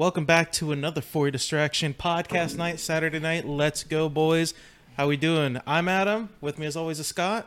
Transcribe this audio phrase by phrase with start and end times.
[0.00, 3.46] welcome back to another For Your Distraction podcast night, Saturday night.
[3.46, 4.54] Let's go, boys.
[4.96, 5.60] How we doing?
[5.66, 6.30] I'm Adam.
[6.40, 7.46] With me, as always, is Scott.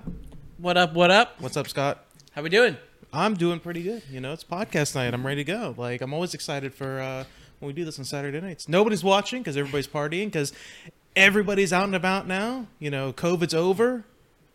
[0.59, 0.93] What up?
[0.93, 1.41] What up?
[1.41, 2.05] What's up, Scott?
[2.33, 2.77] How we doing?
[3.11, 4.03] I'm doing pretty good.
[4.07, 5.15] You know, it's podcast night.
[5.15, 5.73] I'm ready to go.
[5.75, 7.23] Like, I'm always excited for uh,
[7.57, 8.69] when we do this on Saturday nights.
[8.69, 10.53] Nobody's watching because everybody's partying because
[11.15, 12.67] everybody's out and about now.
[12.77, 14.03] You know, COVID's over.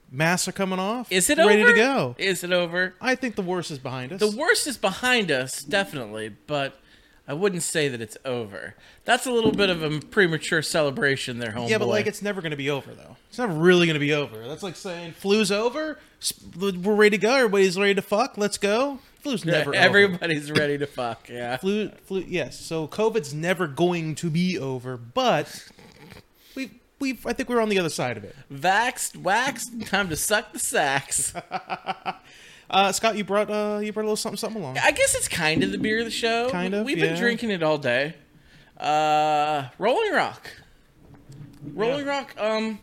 [0.08, 1.10] Masks are coming off.
[1.10, 1.72] Is it ready over?
[1.72, 2.14] to go?
[2.16, 2.94] Is it over?
[3.00, 4.20] I think the worst is behind us.
[4.20, 6.78] The worst is behind us, definitely, but
[7.28, 8.74] I wouldn't say that it's over.
[9.04, 11.68] That's a little bit of a premature celebration there, homeboy.
[11.68, 13.16] Yeah, but like it's never going to be over though.
[13.28, 14.48] It's never really going to be over.
[14.48, 15.98] That's like saying flu's over.
[16.58, 17.36] We're ready to go.
[17.36, 18.38] Everybody's ready to fuck.
[18.38, 19.00] Let's go.
[19.20, 19.78] Flu's never over.
[19.78, 21.28] everybody's ready to fuck.
[21.28, 21.56] Yeah.
[21.58, 22.24] Flu, flu.
[22.26, 22.58] Yes.
[22.58, 25.68] So COVID's never going to be over, but
[26.54, 28.34] we we I think we're on the other side of it.
[28.50, 31.34] Vaxxed, waxed, time to suck the sacks.
[32.70, 34.78] Uh, Scott, you brought uh you brought a little something something along.
[34.78, 36.50] I guess it's kind of the beer of the show.
[36.50, 37.20] Kind of, We've been yeah.
[37.20, 38.14] drinking it all day.
[38.77, 40.50] Uh, Rolling Rock.
[41.74, 42.34] Rolling Rock.
[42.39, 42.78] Um,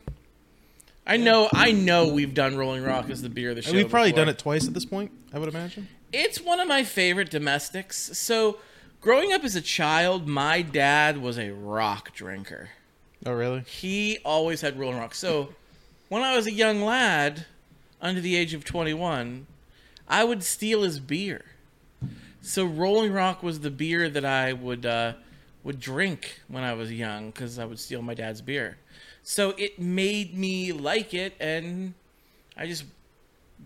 [1.08, 3.74] I know, I know, we've done Rolling Rock as the beer of the show.
[3.74, 4.26] We've probably before.
[4.26, 5.12] done it twice at this point.
[5.34, 5.88] I would imagine.
[6.12, 8.18] It's one of my favorite domestics.
[8.18, 8.58] So,
[9.02, 12.70] growing up as a child, my dad was a rock drinker.
[13.26, 13.62] Oh really?
[13.62, 15.14] He always had Rolling Rock.
[15.14, 15.50] So,
[16.10, 17.46] when I was a young lad,
[18.02, 19.46] under the age of 21,
[20.08, 21.46] I would steal his beer.
[22.42, 25.14] So, Rolling Rock was the beer that I would uh,
[25.64, 28.78] would drink when I was young because I would steal my dad's beer.
[29.24, 31.96] So, it made me like it, and
[32.56, 32.86] I just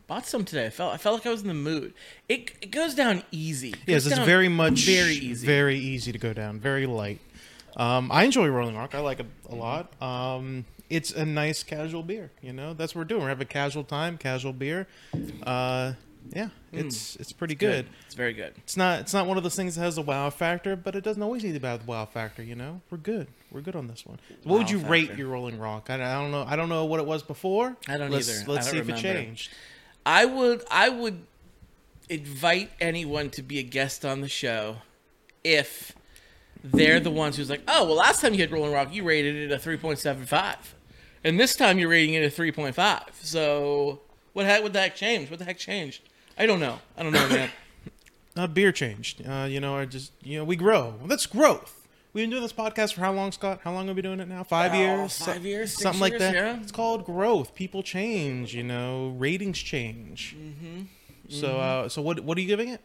[0.07, 0.67] bought some today.
[0.67, 1.93] I felt I felt like I was in the mood.
[2.27, 3.71] It, it goes down easy.
[3.71, 5.45] It Yes, it's very much very easy.
[5.45, 7.19] very easy to go down, very light.
[7.75, 8.95] Um, I enjoy Rolling Rock.
[8.95, 10.01] I like it a lot.
[10.01, 12.31] Um, it's a nice casual beer.
[12.41, 13.21] You know, that's what we're doing.
[13.21, 14.87] We're having a casual time, casual beer.
[15.43, 15.93] Uh,
[16.31, 16.79] yeah, hmm.
[16.79, 17.87] it's it's pretty good.
[18.05, 18.53] It's very good.
[18.57, 21.03] It's not it's not one of those things that has a wow factor, but it
[21.03, 22.43] doesn't always need to have a wow factor.
[22.43, 23.27] You know, we're good.
[23.51, 24.19] We're good on this one.
[24.43, 25.89] What would Wow you rate your Rolling Rock?
[25.89, 26.45] I, I don't know.
[26.47, 27.75] I don't know what it was before.
[27.87, 28.51] I don't let's, either.
[28.51, 29.51] Let's I see don't if it changed.
[30.05, 31.21] I would I would
[32.09, 34.77] invite anyone to be a guest on the show
[35.43, 35.95] if
[36.63, 39.35] they're the ones who's like, oh well, last time you had Rolling Rock, you rated
[39.35, 40.75] it a three point seven five,
[41.23, 43.09] and this time you're rating it a three point five.
[43.21, 44.01] So
[44.33, 44.71] what heck?
[44.71, 45.31] The heck changed?
[45.31, 46.08] What the heck changed?
[46.39, 46.79] I don't know.
[46.97, 47.49] I don't know, man.
[48.37, 49.21] Uh, beer changed.
[49.27, 50.93] Uh, you know, I just you know we grow.
[51.07, 51.85] That's growth.
[52.13, 53.59] We've been doing this podcast for how long, Scott?
[53.65, 54.43] How long have we been doing it now?
[54.45, 55.17] Five Oh, years.
[55.17, 56.33] five years, six something like years, that.
[56.35, 56.61] yeah.
[56.61, 57.53] It's called growth.
[57.53, 58.55] People change.
[58.55, 60.37] You know, ratings change.
[60.39, 60.83] Mm-hmm.
[61.27, 62.21] So, uh, so what?
[62.21, 62.79] What are you giving it?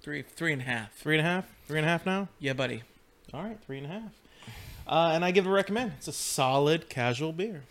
[0.00, 0.94] three three and a half.
[0.94, 1.44] Three and a half.
[1.66, 2.28] Three and a half now.
[2.38, 2.82] Yeah, buddy.
[3.34, 4.12] All right, three and a half.
[4.86, 5.92] Uh, and I give it a recommend.
[5.98, 7.64] It's a solid casual beer.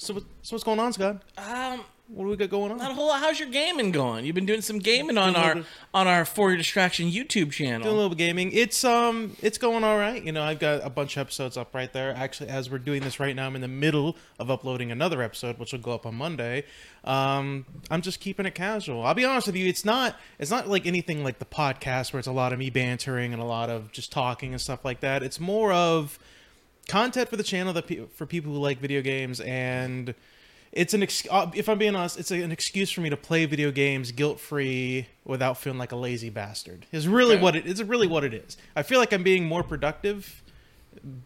[0.00, 1.20] So, so what's going on, Scott?
[1.36, 2.78] Um, What do we got going on?
[2.78, 3.20] not a whole lot.
[3.20, 4.24] How's your gaming going?
[4.24, 6.56] You've been doing some gaming on Doing a little our bit- on our For Your
[6.56, 7.82] Distraction YouTube channel.
[7.82, 8.50] Doing a little bit of gaming.
[8.52, 10.24] It's um, it's going all right.
[10.24, 12.14] You know, I've got a bunch of episodes up right there.
[12.16, 15.58] Actually, as we're doing this right now, I'm in the middle of uploading another episode,
[15.58, 16.64] which will go up on Monday.
[17.04, 19.04] Um, I'm just keeping it casual.
[19.04, 19.68] I'll be honest with you.
[19.68, 20.16] It's not.
[20.38, 23.42] It's not like anything like the podcast where it's a lot of me bantering and
[23.42, 25.22] a lot of just talking and stuff like that.
[25.22, 26.18] It's more of
[26.90, 30.14] content for the channel that pe- for people who like video games and
[30.72, 33.44] it's an ex- uh, if I'm being honest, it's an excuse for me to play
[33.46, 36.86] video games guilt free without feeling like a lazy bastard.
[36.92, 37.42] Is really Okay.
[37.42, 37.82] what it is.
[37.82, 38.56] Really what it is.
[38.76, 40.42] I feel like I'm being more productive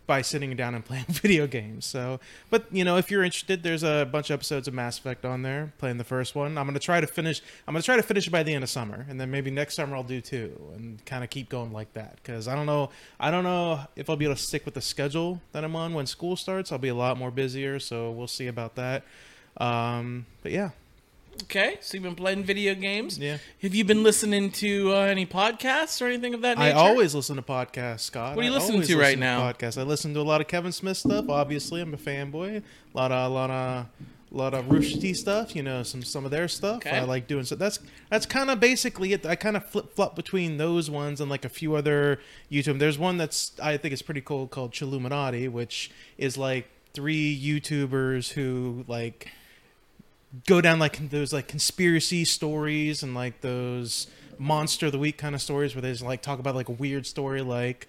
[0.06, 1.86] by sitting down and playing video games.
[1.86, 2.20] So,
[2.50, 5.42] but you know, if you're interested, there's a bunch of episodes of Mass Effect on
[5.42, 5.72] there.
[5.78, 6.58] Playing the first one.
[6.58, 7.42] I'm gonna try to finish.
[7.66, 9.74] I'm gonna try to finish it by the end of summer, and then maybe next
[9.74, 12.16] summer I'll do two, and kind of keep going like that.
[12.16, 12.90] Because I don't know.
[13.18, 15.94] I don't know if I'll be able to stick with the schedule that I'm on
[15.94, 16.72] when school starts.
[16.72, 19.04] I'll be a lot more busier, so we'll see about that.
[19.56, 20.70] Um, but yeah,
[21.42, 23.18] Okay, so you've been playing video games.
[23.18, 23.38] Yeah.
[23.60, 26.76] Have you been listening to uh, any podcasts or anything of that nature?
[26.76, 28.36] I always listen to podcasts, Scott.
[28.36, 29.52] What are you I listening to right listen now?
[29.52, 29.78] Podcasts.
[29.78, 31.28] I listen to a lot of Kevin Smith stuff.
[31.28, 32.58] Obviously, I'm a fanboy.
[32.58, 33.86] A lot of, a lot of,
[34.32, 36.78] A lot of Rooster Teeth stuff, you know, some some of their stuff.
[36.78, 36.90] Okay.
[36.90, 37.54] I like doing so.
[37.54, 37.78] That's
[38.10, 39.24] that's kind of basically it.
[39.24, 42.18] I kind of flip flop between those ones and like a few other
[42.50, 42.80] YouTube.
[42.80, 48.32] There's one that's I think is pretty cool called Chilluminati, which is like three YouTubers
[48.32, 49.30] who like
[50.46, 54.06] go down like those like conspiracy stories and like those
[54.38, 56.72] monster of the week kind of stories where they just like talk about like a
[56.72, 57.86] weird story like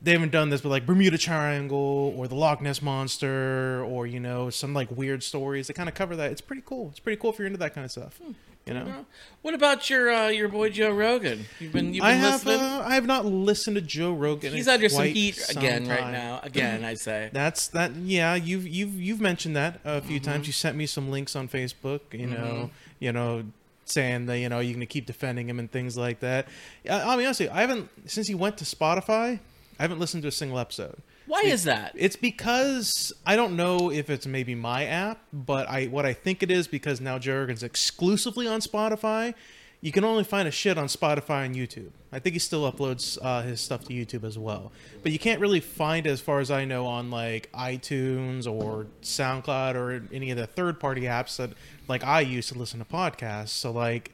[0.00, 4.20] they haven't done this but like Bermuda Triangle or the Loch Ness monster or you
[4.20, 6.30] know some like weird stories they kind of cover that.
[6.30, 6.88] It's pretty cool.
[6.90, 8.32] It's pretty cool if you're into that kind of stuff hmm.
[8.66, 9.06] You know
[9.42, 11.46] What about your uh, your boy Joe Rogan?
[11.60, 12.60] You've been you've been I have listening.
[12.66, 15.58] uh, I have not listened to Joe Rogan He's in under some quite heat some
[15.58, 16.12] again right time.
[16.12, 16.40] now.
[16.42, 17.30] Again, I say.
[17.32, 17.94] That's that.
[17.94, 20.30] Yeah, you've you've you've mentioned that a few Mm-hmm.
[20.30, 20.46] times.
[20.48, 22.00] You sent me some links on Facebook.
[22.12, 23.44] You know, you know,
[23.84, 26.48] saying that you know you're gonna keep defending him and things like that.
[26.90, 27.42] I- I'll be honest.
[27.42, 29.38] I haven't since he went to Spotify.
[29.78, 30.96] I haven't listened to a single episode.
[31.26, 31.92] Why is that?
[31.96, 36.42] It's because I don't know if it's maybe my app, but I what I think
[36.42, 39.34] it is because now Joe Rogan's exclusively on Spotify.
[39.80, 41.90] You can only find a shit on Spotify and YouTube.
[42.10, 45.40] I think he still uploads uh, his stuff to YouTube as well, but you can't
[45.40, 50.38] really find as far as I know, on like iTunes or SoundCloud or any of
[50.38, 51.50] the third-party apps that
[51.88, 53.50] like I use to listen to podcasts.
[53.50, 54.12] So like.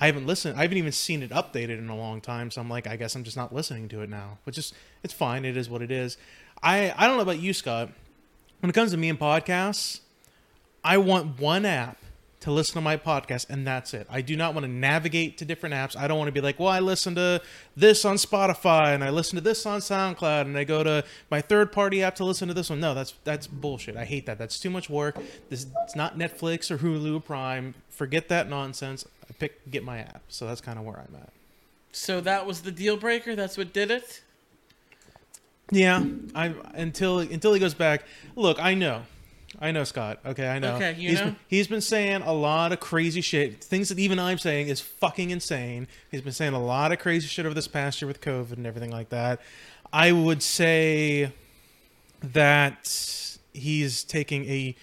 [0.00, 0.58] I haven't listened.
[0.58, 2.50] I haven't even seen it updated in a long time.
[2.50, 4.38] So I'm like, I guess I'm just not listening to it now.
[4.42, 4.72] Which is,
[5.04, 5.44] it's fine.
[5.44, 6.16] It is what it is.
[6.62, 7.90] I I don't know about you, Scott.
[8.60, 10.00] When it comes to me and podcasts,
[10.84, 11.98] I want one app
[12.42, 14.06] to listen to my podcast, and that's it.
[14.10, 15.96] I do not want to navigate to different apps.
[15.96, 17.40] I don't want to be like, well, I listen to
[17.76, 21.40] this on Spotify, and I listen to this on SoundCloud, and I go to my
[21.40, 22.80] third-party app to listen to this one.
[22.80, 23.96] No, that's that's bullshit.
[23.96, 24.38] I hate that.
[24.38, 25.18] That's too much work.
[25.50, 27.74] This it's not Netflix or Hulu Prime.
[27.90, 29.06] Forget that nonsense.
[29.28, 30.22] I pick get my app.
[30.28, 31.30] So that's kind of where I'm at.
[31.92, 33.36] So that was the deal breaker.
[33.36, 34.22] That's what did it.
[35.72, 36.04] Yeah,
[36.34, 38.04] I until until he goes back.
[38.36, 39.02] Look, I know,
[39.58, 40.20] I know Scott.
[40.24, 40.74] Okay, I know.
[40.76, 41.24] Okay, you He's know?
[41.26, 43.64] Been, he's been saying a lot of crazy shit.
[43.64, 45.88] Things that even I'm saying is fucking insane.
[46.10, 48.66] He's been saying a lot of crazy shit over this past year with COVID and
[48.66, 49.40] everything like that.
[49.92, 51.32] I would say
[52.22, 54.76] that he's taking a,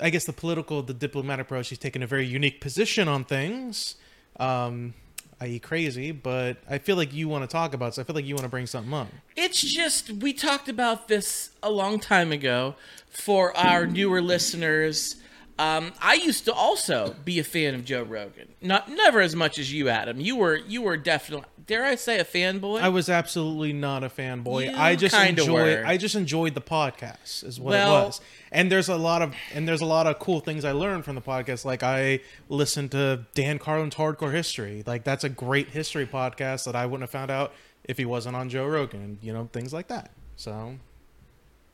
[0.00, 1.70] I guess the political, the diplomatic approach.
[1.70, 3.96] He's taking a very unique position on things.
[4.38, 4.92] Um,
[5.40, 7.88] i.e., crazy, but I feel like you want to talk about.
[7.88, 9.08] it, So I feel like you want to bring something up.
[9.36, 12.74] It's just we talked about this a long time ago
[13.08, 15.16] for our newer listeners.
[15.58, 18.48] Um, I used to also be a fan of Joe Rogan.
[18.62, 20.20] Not never as much as you, Adam.
[20.20, 22.80] You were you were definitely dare I say a fanboy?
[22.80, 24.70] I was absolutely not a fanboy.
[24.70, 25.48] You I just enjoyed.
[25.80, 25.82] were.
[25.84, 28.20] I just enjoyed the podcast, is what Well- it was.
[28.52, 31.16] And there's a lot of and there's a lot of cool things I learned from
[31.16, 31.64] the podcast.
[31.64, 34.84] Like I listened to Dan Carlin's Hardcore History.
[34.86, 37.52] Like that's a great history podcast that I wouldn't have found out
[37.84, 39.18] if he wasn't on Joe Rogan.
[39.22, 40.12] You know things like that.
[40.36, 40.76] So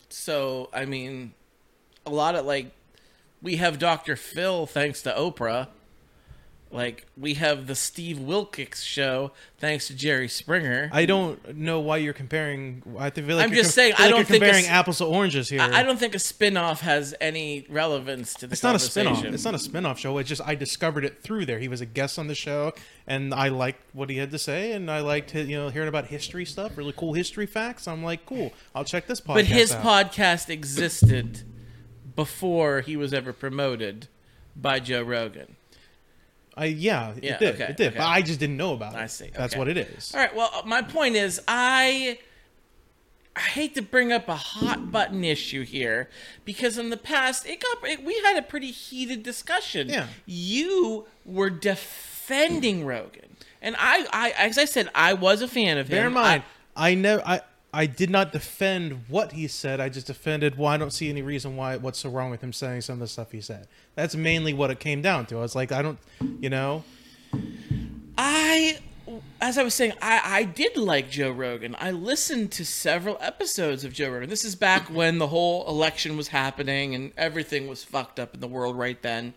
[0.08, 1.34] so I mean,
[2.06, 2.72] a lot of like
[3.44, 4.16] we have Dr.
[4.16, 5.68] Phil thanks to Oprah.
[6.70, 10.90] Like we have the Steve Wilkos show thanks to Jerry Springer.
[10.92, 12.82] I don't know why you're comparing.
[12.98, 14.98] I feel like I'm just com- saying, feel I like don't think comparing it's- apples
[14.98, 15.60] to oranges here.
[15.60, 19.22] I, I don't think a spin-off has any relevance to the It's not a spin-off.
[19.24, 20.18] It's not a spin-off show.
[20.18, 21.60] It's just I discovered it through there.
[21.60, 22.72] He was a guest on the show
[23.06, 26.06] and I liked what he had to say and I liked you know hearing about
[26.06, 27.86] history stuff, really cool history facts.
[27.86, 28.52] I'm like, cool.
[28.74, 29.84] I'll check this podcast But his out.
[30.10, 31.42] podcast existed
[32.16, 34.08] before he was ever promoted
[34.56, 35.56] by Joe Rogan.
[36.56, 37.54] I yeah, it did.
[37.54, 37.88] okay, it did.
[37.88, 37.98] okay.
[37.98, 38.98] But I just didn't know about it.
[38.98, 39.58] I see, That's okay.
[39.58, 40.14] what it is.
[40.14, 40.34] All right.
[40.34, 42.18] Well, uh, my point is, I
[43.36, 46.08] I hate to bring up a hot button issue here
[46.44, 49.88] because in the past it got it, we had a pretty heated discussion.
[49.88, 50.06] Yeah.
[50.26, 55.88] You were defending Rogan, and I, I as I said, I was a fan of
[55.88, 55.96] him.
[55.96, 56.44] Bear in mind,
[56.76, 57.40] I, never I
[57.74, 59.80] I did not defend what he said.
[59.80, 62.52] I just defended why I don't see any reason why what's so wrong with him
[62.52, 63.66] saying some of the stuff he said.
[63.96, 65.38] That's mainly what it came down to.
[65.38, 65.98] I was like, I don't,
[66.40, 66.84] you know,
[68.16, 68.78] I,
[69.40, 71.74] as I was saying, I, I did like Joe Rogan.
[71.78, 74.30] I listened to several episodes of Joe Rogan.
[74.30, 78.40] This is back when the whole election was happening and everything was fucked up in
[78.40, 79.34] the world right then.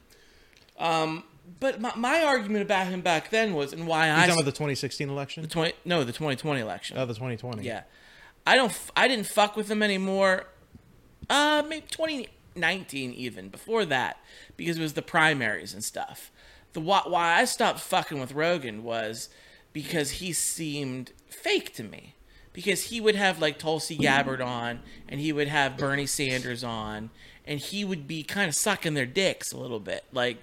[0.78, 1.24] Um,
[1.60, 4.46] but my, my argument about him back then was, and why you I talking about
[4.46, 5.44] the 2016 election?
[5.44, 6.98] The 20, no the 2020 election.
[6.98, 7.64] Oh, the 2020.
[7.64, 7.82] Yeah,
[8.48, 8.74] I don't.
[8.96, 10.46] I didn't fuck with him anymore.
[11.30, 14.18] Uh, maybe 2019 even before that
[14.56, 16.32] because it was the primaries and stuff.
[16.72, 19.28] The why, why I stopped fucking with Rogan was
[19.74, 22.16] because he seemed fake to me.
[22.54, 27.12] Because he would have like Tulsi Gabbard on, and he would have Bernie Sanders on,
[27.46, 30.38] and he would be kind of sucking their dicks a little bit, like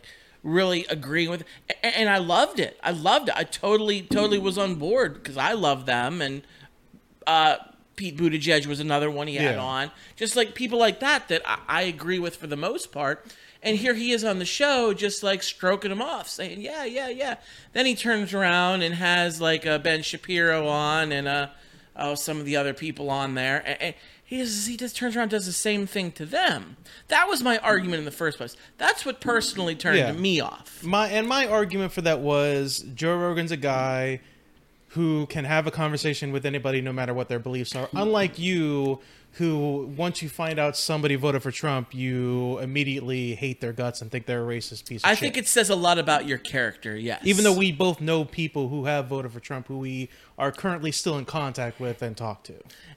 [0.44, 1.42] really agreeing with.
[1.82, 2.78] And I loved it.
[2.84, 3.34] I loved it.
[3.36, 6.42] I totally, totally was on board because I love them, and
[7.26, 7.56] uh,
[7.96, 9.62] Pete Buttigieg was another one he had Yeah.
[9.62, 9.90] on.
[10.16, 13.24] Just like people like that that I, I agree with for the most part.
[13.62, 17.08] And here he is on the show, just like stroking him off, saying, "Yeah, yeah,
[17.08, 17.36] yeah."
[17.72, 21.48] Then he turns around and has like uh, Ben Shapiro on and uh,
[21.96, 25.16] oh, some of the other people on there, and, and he just he just turns
[25.16, 26.76] around and does the same thing to them.
[27.08, 28.54] That was my argument in the first place.
[28.76, 30.12] That's what personally turned Yeah.
[30.12, 30.82] me off.
[30.84, 34.20] My and my argument for that was Joe Rogan's a guy
[34.94, 37.88] who can have a conversation with anybody no matter what their beliefs are.
[37.94, 39.00] Unlike you,
[39.32, 44.10] who once you find out somebody voted for Trump, you immediately hate their guts and
[44.10, 45.10] think they're a racist piece of shit.
[45.10, 45.20] I shit.
[45.20, 46.96] think it says a lot about your character.
[46.96, 50.08] Yes, even though we both know people who have voted for Trump who we
[50.38, 52.54] are currently still in contact with and talk to.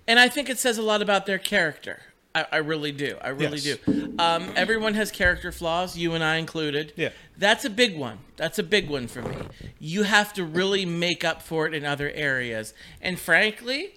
[0.08, 2.02] and I think it says a lot about their character.
[2.36, 3.18] I, I really do.
[3.22, 3.78] I really Yes.
[3.86, 4.16] do.
[4.20, 6.94] Um, everyone has character flaws, you and I included.
[6.96, 7.10] Yeah.
[7.38, 8.20] That's a big one.
[8.36, 9.38] That's a big one for me.
[9.80, 12.74] You have to really make up for it in other areas.
[13.02, 13.96] And frankly,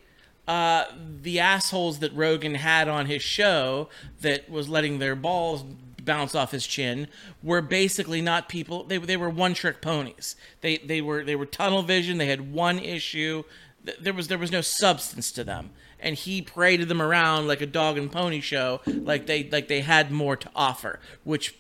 [0.49, 0.85] uh,
[1.23, 3.89] the assholes that Rogan had on his show
[4.21, 5.65] that was letting their balls
[6.03, 7.07] bounce off his chin
[7.43, 8.85] were basically not people.
[8.85, 10.35] They, they were one trick ponies.
[10.63, 12.17] They they were they were tunnel vision.
[12.19, 13.45] They had one issue.
[13.91, 15.71] Th- There was there was no substance to them.
[16.03, 19.83] And he paraded them around like a dog and pony show, like they like they
[19.83, 21.55] had more to offer, which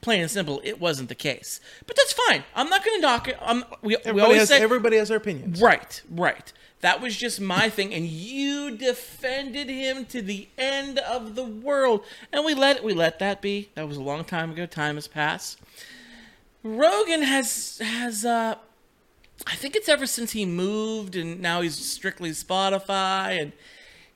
[0.00, 1.60] plain and simple, it wasn't the case.
[1.86, 2.44] But that's fine.
[2.54, 3.36] I'm not going to knock it.
[3.42, 5.60] I'm, we, we always has say everybody has their opinions.
[5.60, 6.50] right, right.
[6.80, 12.04] That was just my thing, and you defended him to the end of the world,
[12.32, 13.68] and we let we let that be.
[13.74, 14.64] That was a long time ago.
[14.64, 15.58] Time has passed.
[16.62, 18.54] Rogan has has uh,
[19.46, 23.52] I think it's ever since he moved, and now he's strictly Spotify, and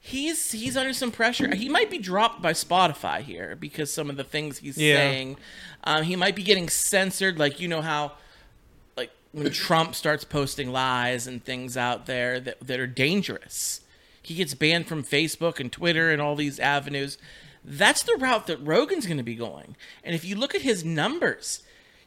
[0.00, 1.54] he's he's under some pressure.
[1.54, 4.96] He might be dropped by Spotify here because some of the things he's Yeah.
[4.96, 5.36] saying.
[5.84, 8.12] Um, he might be getting censored, like you know how,
[8.96, 13.80] like when Trump starts posting lies and things out there that that are dangerous.
[14.24, 17.18] He gets banned from Facebook and Twitter and all these avenues.
[17.64, 19.76] That's the route that Rogan's going to be going.
[20.04, 21.62] And if you look at his numbers,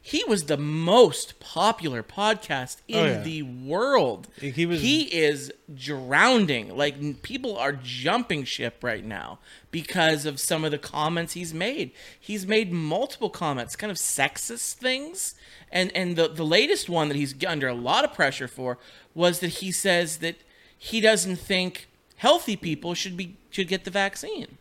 [0.08, 3.22] he was the most popular podcast oh, in Oh, yeah.
[3.22, 4.28] the world.
[4.40, 6.76] He was- He is drowning.
[6.76, 9.40] Like people are jumping ship right now
[9.72, 11.90] because of some of the comments he's made.
[12.20, 15.34] He's made multiple comments, kind of sexist things.
[15.72, 18.78] And and the the latest one that he's under a lot of pressure for
[19.12, 20.36] was that he says that
[20.78, 24.58] he doesn't think healthy people should be should get the vaccine.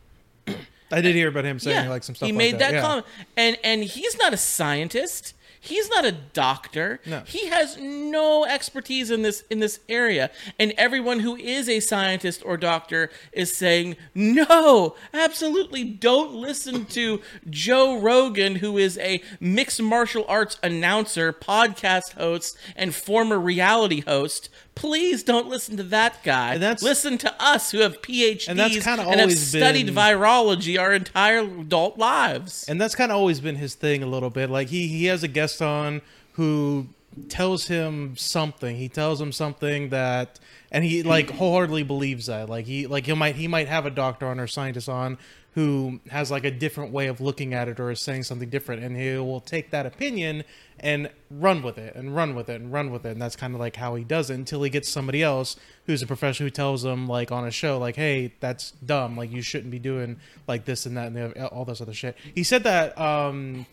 [0.91, 2.59] I did hear about him saying like some stuff He like made that.
[2.59, 2.81] that, yeah.
[2.81, 3.05] comment,
[3.37, 5.33] and and he's not a scientist.
[5.65, 6.99] He's not a doctor.
[7.05, 7.21] No.
[7.25, 10.29] He has no expertise in this in this area.
[10.59, 17.21] And everyone who is a scientist or doctor is saying, "No, absolutely don't listen to
[17.49, 24.49] Joe Rogan who is a mixed martial arts announcer, podcast host, and former reality host.
[24.75, 26.55] Please don't listen to that guy.
[26.55, 30.77] And that's- listen to us who have PhDs And that's and have studied been- virology
[30.77, 32.65] our entire adult lives.
[32.67, 35.23] and that's kind of always been his thing a little bit like he he has
[35.23, 36.01] a guest on
[36.33, 36.87] who
[37.29, 38.75] tells him something.
[38.75, 40.39] He tells him something that
[40.71, 42.49] and he like wholeheartedly believes that.
[42.49, 45.17] Like he like he might he might have a doctor on or scientist on
[45.53, 48.83] who has like a different way of looking at it or is saying something different
[48.83, 50.43] and he will take that opinion
[50.81, 53.11] and run with it and run with it and run with it.
[53.11, 56.01] And that's kind of like how he does it until he gets somebody else who's
[56.01, 59.15] a professional who tells him like on a show like hey that's dumb.
[59.15, 62.17] Like you shouldn't be doing like this and that and all this other shit.
[62.33, 63.65] He said that um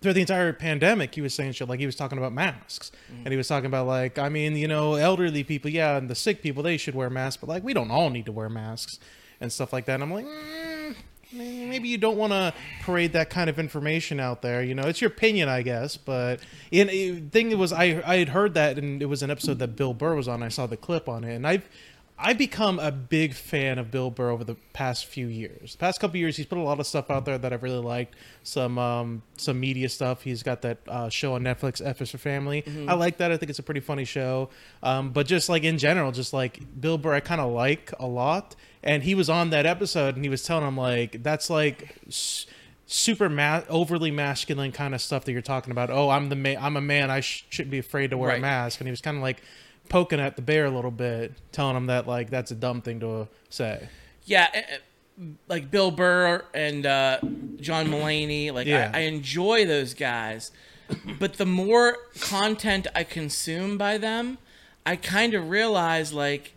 [0.00, 2.92] through the entire pandemic, he was saying shit like he was talking about masks,
[3.24, 6.14] and he was talking about like, I mean, you know, elderly people, yeah, and the
[6.14, 8.98] sick people, they should wear masks, but like we don't all need to wear masks
[9.40, 9.94] and stuff like that.
[9.94, 10.94] And I'm like, mm,
[11.32, 14.62] maybe you don't want to parade that kind of information out there.
[14.62, 15.96] You know, it's your opinion, I guess.
[15.96, 19.58] But in the thing was, I I had heard that, and it was an episode
[19.60, 20.42] that Bill Burr was on.
[20.42, 21.68] I saw the clip on it, and I've.
[22.18, 25.72] I've become a big fan of Bill Burr over the past few years.
[25.72, 27.82] The past couple years, he's put a lot of stuff out there that I've really
[27.82, 28.14] liked.
[28.42, 30.22] Some um, some media stuff.
[30.22, 32.64] He's got that uh, show on Netflix, F is for Family.
[32.88, 33.32] I like that.
[33.32, 34.48] I think it's a pretty funny show.
[34.82, 38.06] Um, but just like in general, just like Bill Burr, I kind of like a
[38.06, 38.56] lot.
[38.82, 41.96] And he was on that episode, and he was telling him like that's like.
[42.08, 42.46] s-
[42.88, 46.56] super ma- overly masculine kind of stuff that you're talking about oh i'm the man
[46.60, 49.00] i'm a man i sh- shouldn't be afraid to wear a mask and he was
[49.00, 49.42] kind of like
[49.88, 53.00] poking at the bear a little bit telling him that like that's a dumb thing
[53.00, 53.88] to say
[54.26, 57.20] yeah, eh, eh, like Bill Burr and uh,
[57.60, 58.52] John Mulaney.
[58.52, 58.90] Like Yeah.
[58.92, 60.50] I, I enjoy those guys,
[61.18, 64.38] but the more content I consume by them,
[64.84, 66.54] I kind of realize like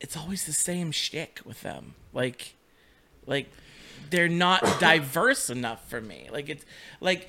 [0.00, 1.94] it's always the same shtick with them.
[2.12, 2.54] Like,
[3.26, 3.50] like
[4.10, 6.28] they're not diverse enough for me.
[6.32, 6.64] Like it's
[7.00, 7.28] like.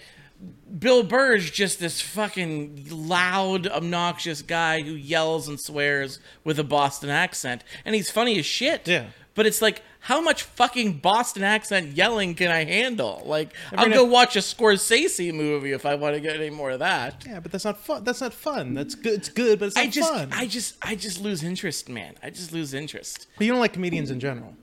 [0.78, 7.10] Bill Burr's just this fucking loud, obnoxious guy who yells and swears with a Boston
[7.10, 8.88] accent, and he's funny as shit.
[8.88, 9.08] Yeah.
[9.36, 13.22] but it's like how much fucking Boston accent yelling can I handle?
[13.26, 16.80] Like I'll go watch a Scorsese movie if I want to get any more of
[16.80, 17.26] that.
[17.28, 18.06] Yeah, but that's not fun.
[18.06, 18.74] That's not fun.
[18.74, 19.16] That's good.
[19.16, 20.30] It's good, but it's not I just fun.
[20.32, 22.16] I just I just lose interest, man.
[22.24, 23.28] I just lose interest.
[23.38, 24.56] But you don't like comedians in general.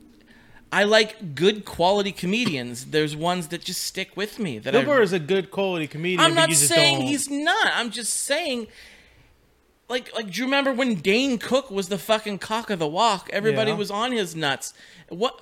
[0.73, 2.87] I like good quality comedians.
[2.87, 4.59] There's ones that just stick with me.
[4.59, 6.21] That Bill I, Burr is a good quality comedian.
[6.21, 7.71] I'm not just saying don't- he's not.
[7.75, 8.67] I'm just saying,
[9.89, 13.31] like, like, do you remember when Dane Cook was the fucking cock of the walk?
[13.33, 13.77] Everybody Yeah.
[13.77, 14.75] was on his nuts.
[15.09, 15.41] What?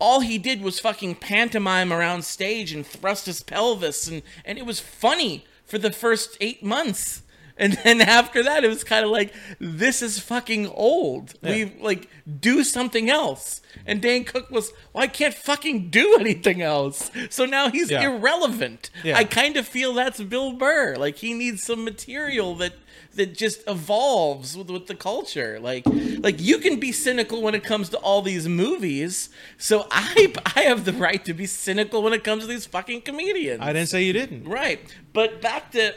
[0.00, 4.66] All he did was fucking pantomime around stage and thrust his pelvis, and and it
[4.66, 7.22] was funny for the first eight months.
[7.56, 11.34] And then after that, it was kind of like, this is fucking old.
[11.42, 12.08] We like
[12.40, 13.60] do something else.
[13.86, 17.10] And Dan Cook was, well, I can't fucking do anything else.
[17.30, 18.02] So now he's Yeah.
[18.10, 18.90] irrelevant.
[19.04, 19.16] Yeah.
[19.18, 20.96] I kind of feel that's Bill Burr.
[20.96, 22.74] Like he needs some material that
[23.14, 25.60] that just evolves with, with the culture.
[25.60, 25.84] Like
[26.18, 29.28] like you can be cynical when it comes to all these movies.
[29.58, 33.02] So I I have the right to be cynical when it comes to these fucking
[33.02, 33.60] comedians.
[33.60, 34.44] I didn't say you didn't.
[34.48, 34.80] Right.
[35.12, 35.94] But back to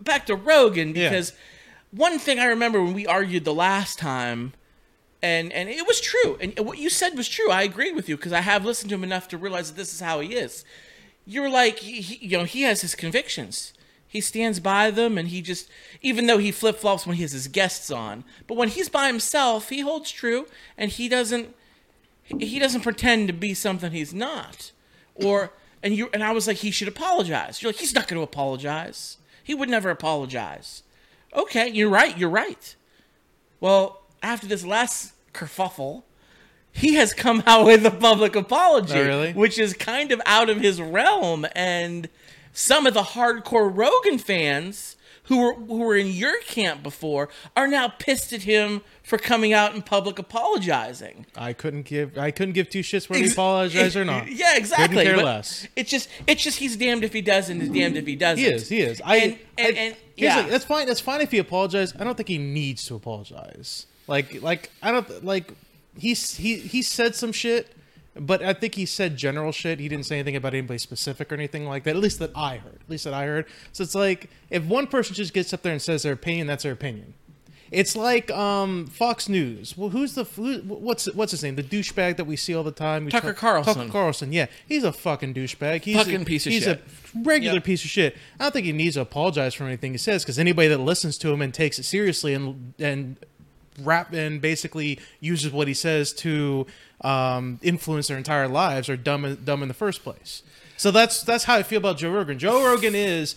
[0.00, 1.08] back to Rogan Yeah.
[1.10, 1.32] because
[1.90, 4.52] one thing I remember when we argued the last time
[5.22, 7.50] and and it was true and what you said was true.
[7.50, 9.92] I agreed with you because I have listened to him enough to realize that this
[9.92, 10.64] is how he is.
[11.26, 13.72] You're like he, he- you know, he has his convictions.
[14.08, 15.68] He stands by them and he just
[16.02, 19.68] even though he flip-flops when he has his guests on, but when he's by himself,
[19.68, 20.46] he holds true
[20.78, 21.54] and he doesn't
[22.24, 24.72] he doesn't pretend to be something he's not.
[25.16, 25.52] Or
[25.82, 27.60] and you and I was like, he should apologize.
[27.62, 29.16] You're like, he's not going to apologize.
[29.42, 30.82] He would never apologize.
[31.34, 32.16] Okay, you're right.
[32.16, 32.74] You're right.
[33.60, 36.02] Well, after this last kerfuffle,
[36.72, 39.32] he has come out with a public apology, Oh, really?
[39.32, 41.46] which is kind of out of his realm.
[41.54, 42.08] And
[42.52, 44.96] some of the hardcore Rogan fans
[45.30, 49.52] who were who were in your camp before are now pissed at him for coming
[49.54, 51.24] out in public apologizing.
[51.36, 52.18] I couldn't give.
[52.18, 54.30] I couldn't give two shits whether he apologized or not.
[54.30, 54.88] Yeah, exactly.
[54.88, 55.66] Couldn't care but less.
[55.76, 58.44] It's just it's just he's damned if he does and he's damned if he doesn't.
[58.44, 58.68] He is.
[58.68, 59.00] He is.
[59.04, 59.16] I.
[59.16, 60.86] And and, I- and yeah, the- that's fine.
[60.86, 61.96] That's fine if he apologized.
[61.98, 63.86] I don't think he needs to apologize.
[64.06, 65.52] Like, like I don't like.
[65.96, 67.72] He's he he said some shit,
[68.20, 69.80] but I think he said general shit.
[69.80, 71.90] He didn't say anything about anybody specific or anything like that.
[71.96, 72.78] At least that I heard.
[72.84, 73.46] At least that I heard.
[73.72, 76.62] So it's like if one person just gets up there and says their opinion, that's
[76.64, 77.14] their opinion.
[77.70, 79.78] It's like um, Fox News.
[79.78, 81.54] Well, who's the who, what's what's his name?
[81.54, 83.04] The douchebag that we see all the time.
[83.04, 83.74] We Tucker talk- Carlson.
[83.74, 84.32] Tucker Carlson.
[84.32, 85.82] Yeah, he's a fucking douchebag.
[85.84, 86.78] He's Fucking a, piece of he's shit.
[87.14, 87.64] a regular Yep.
[87.64, 88.16] piece of shit.
[88.40, 91.16] I don't think he needs to apologize for anything he says because anybody that listens
[91.18, 93.16] to him and takes it seriously and and
[93.82, 96.66] rap and basically uses what he says to
[97.02, 100.42] um, influence their entire lives are dumb dumb in the first place.
[100.76, 102.38] So that's that's how I feel about Joe Rogan.
[102.38, 103.36] Joe Rogan is.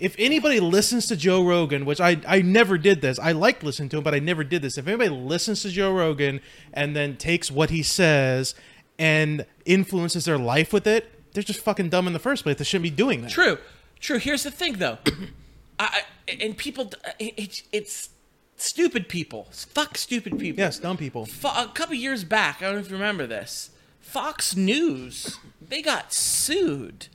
[0.00, 3.88] If anybody listens to Joe Rogan, which I, I never did this, I liked listening
[3.88, 4.78] to him, but I never did this.
[4.78, 6.40] If anybody listens to Joe Rogan
[6.72, 8.54] and then takes what he says
[8.96, 12.58] and influences their life with it, they're just fucking dumb in the first place.
[12.58, 13.30] They shouldn't be doing that.
[13.32, 13.58] true,
[13.98, 14.18] true.
[14.18, 14.98] Here's the thing, though,
[15.80, 18.10] I, and people, it, it's
[18.58, 19.48] stupid people.
[19.52, 20.60] Fuck stupid people.
[20.60, 21.26] Yes, dumb people.
[21.26, 23.70] Fo- a couple years back, I don't know if you remember this.
[24.00, 27.08] Fox News, they got sued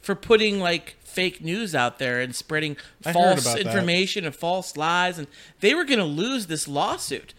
[0.00, 3.66] for putting like fake news out there and spreading I false about that.
[3.66, 5.26] information and false lies, and
[5.60, 7.34] they were going to lose this lawsuit.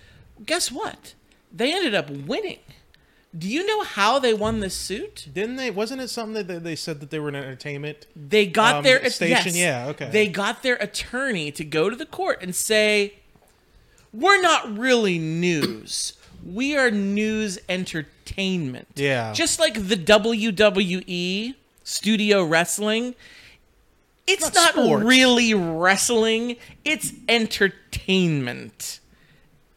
[0.46, 1.14] Guess what?
[1.54, 2.60] They ended up winning.
[3.38, 5.28] Do you know how they won this suit?
[5.32, 5.70] Didn't they?
[5.70, 8.08] Wasn't it something that they- they said that they were an entertainment?
[8.16, 9.54] They got Um, their station?
[9.54, 9.56] yes.
[9.56, 10.10] Yeah, okay.
[10.12, 13.16] They got their attorney to go to the court and say,
[14.18, 16.14] "We're not really news.
[16.44, 19.34] We are news entertainment." Yeah.
[19.34, 23.16] Just like the WWE studio wrestling,
[24.26, 26.58] it's Not not, really wrestling.
[26.84, 29.00] It's entertainment.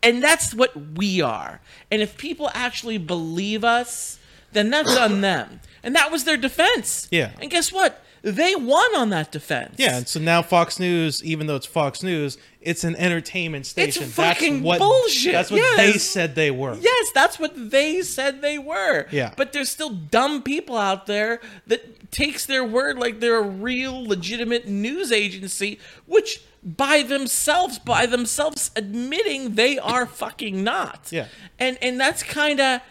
[0.03, 1.61] And that's what we are.
[1.90, 4.18] And if people actually believe us,
[4.53, 5.61] then that's on them.
[5.83, 7.07] And that was their defense.
[7.11, 7.31] Yeah.
[7.40, 8.03] And guess what?
[8.22, 9.76] They won on that defense.
[9.78, 14.04] Yeah, and so now Fox News, even though it's Fox News, it's an entertainment station.
[14.04, 16.74] It's fucking that's what, bullshit, That's what they said they were.
[16.74, 19.06] Yes, that's what they said they were.
[19.11, 19.33] Yeah.
[19.37, 24.04] But there's still dumb people out there that takes their word like they're a real
[24.04, 31.09] legitimate news agency, which by themselves, by themselves admitting they are fucking not.
[31.11, 31.28] Yeah.
[31.59, 32.83] And and that's kinda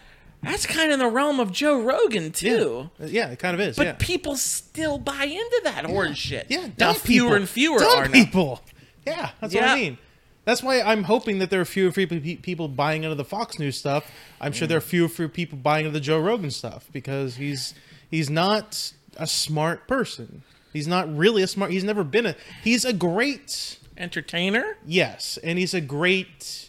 [0.41, 2.89] that's kind of in the realm of Joe Rogan too.
[2.99, 3.75] Yeah, it kind of is.
[3.75, 3.95] But yeah.
[3.99, 6.47] people still buy into that horse shit.
[6.49, 7.36] Yeah, now fewer people.
[7.36, 8.13] and fewer dumb are now.
[8.13, 8.62] people.
[9.06, 9.97] Yeah, that's what I mean.
[10.45, 14.10] That's why I'm hoping that there are fewer people buying into the Fox News stuff.
[14.41, 17.73] I'm sure there are fewer people buying into the Joe Rogan stuff because he's
[18.10, 20.43] he's not a smart person.
[20.71, 21.71] He's not really a smart.
[21.71, 22.36] He's never been a.
[22.63, 24.78] He's a great Entertainer?
[24.86, 26.68] yes, and he's a great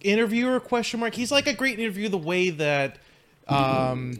[0.00, 1.14] interviewer question mark.
[1.14, 2.98] He's like a great interviewer the way that
[3.48, 4.18] um,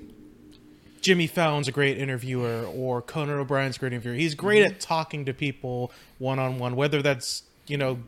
[1.00, 4.14] Jimmy Fallon's a great interviewer or Conan O'Brien's a great interviewer.
[4.14, 7.98] He's great at talking to people one on one, whether that's you know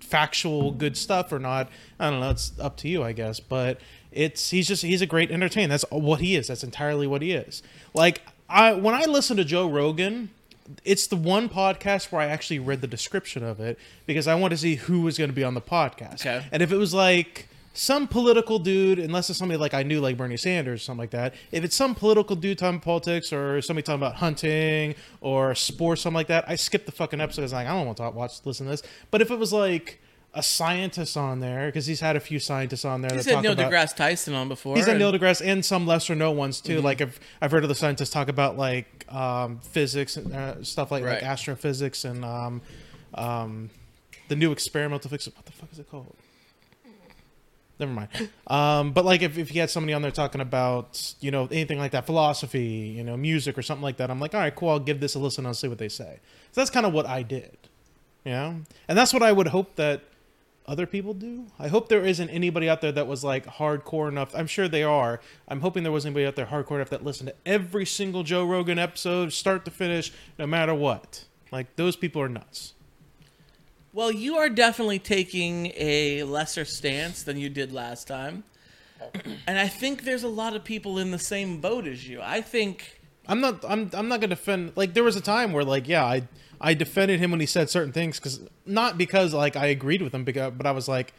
[0.00, 1.68] factual good stuff or not.
[1.98, 2.30] I don't know.
[2.30, 3.40] It's up to you, I guess.
[3.40, 3.80] But
[4.12, 5.68] it's he's just he's a great entertainer.
[5.68, 6.48] That's what he is.
[6.48, 7.62] That's entirely what he is.
[7.94, 10.30] Like I when I listen to Joe Rogan,
[10.84, 14.52] it's the one podcast where I actually read the description of it because I want
[14.52, 16.26] to see who was going to be on the podcast.
[16.26, 16.44] Okay.
[16.52, 20.16] And if it was like some political dude, unless it's somebody like I knew, like
[20.16, 21.34] Bernie Sanders, or something like that.
[21.52, 26.16] If it's some political dude talking politics or somebody talking about hunting or sports, something
[26.16, 27.42] like that, I skip the fucking episode.
[27.42, 28.82] It's like I don't want to talk, watch, listen to this.
[29.10, 30.00] But if it was like
[30.34, 33.10] a scientist on there, because he's had a few scientists on there.
[33.14, 34.76] He's had Neil about, deGrasse Tyson on before.
[34.76, 36.76] He's had Neil deGrasse and some lesser known ones too.
[36.76, 36.84] Mm-hmm.
[36.84, 40.90] Like I've I've heard of the scientists talk about like um, physics and uh, stuff
[40.90, 42.60] like like astrophysics and um,
[43.14, 43.70] um,
[44.28, 45.34] the new experimental physics.
[45.34, 46.14] What the fuck is it called?
[47.78, 48.08] Never mind.
[48.46, 51.78] Um, but like if, if you had somebody on there talking about you know anything
[51.78, 54.70] like that, philosophy, you know, music or something like that, I'm like, all right, cool.
[54.70, 55.44] I'll give this a listen.
[55.46, 56.20] I'll see what they say.
[56.52, 57.56] So that's kind of what I did.
[58.24, 60.02] You know, and that's what I would hope that
[60.68, 61.46] other people do.
[61.58, 64.34] I hope there isn't anybody out there that was like hardcore enough.
[64.34, 65.20] I'm sure they are.
[65.48, 68.44] I'm hoping there wasn't anybody out there hardcore enough that listened to every single Joe
[68.44, 71.24] Rogan episode, start to finish, no matter what.
[71.52, 72.74] Like those people are nuts.
[73.92, 78.44] Well, you are definitely taking a lesser stance than you did last time.
[79.46, 82.20] And I think there's a lot of people in the same boat as you.
[82.22, 83.64] I think I'm not.
[83.64, 83.90] I'm.
[83.92, 84.72] I'm not gonna defend.
[84.76, 86.22] Like there was a time where like yeah, I
[86.60, 90.14] I defended him when he said certain things because not because like I agreed with
[90.14, 91.12] him, because, but I was like,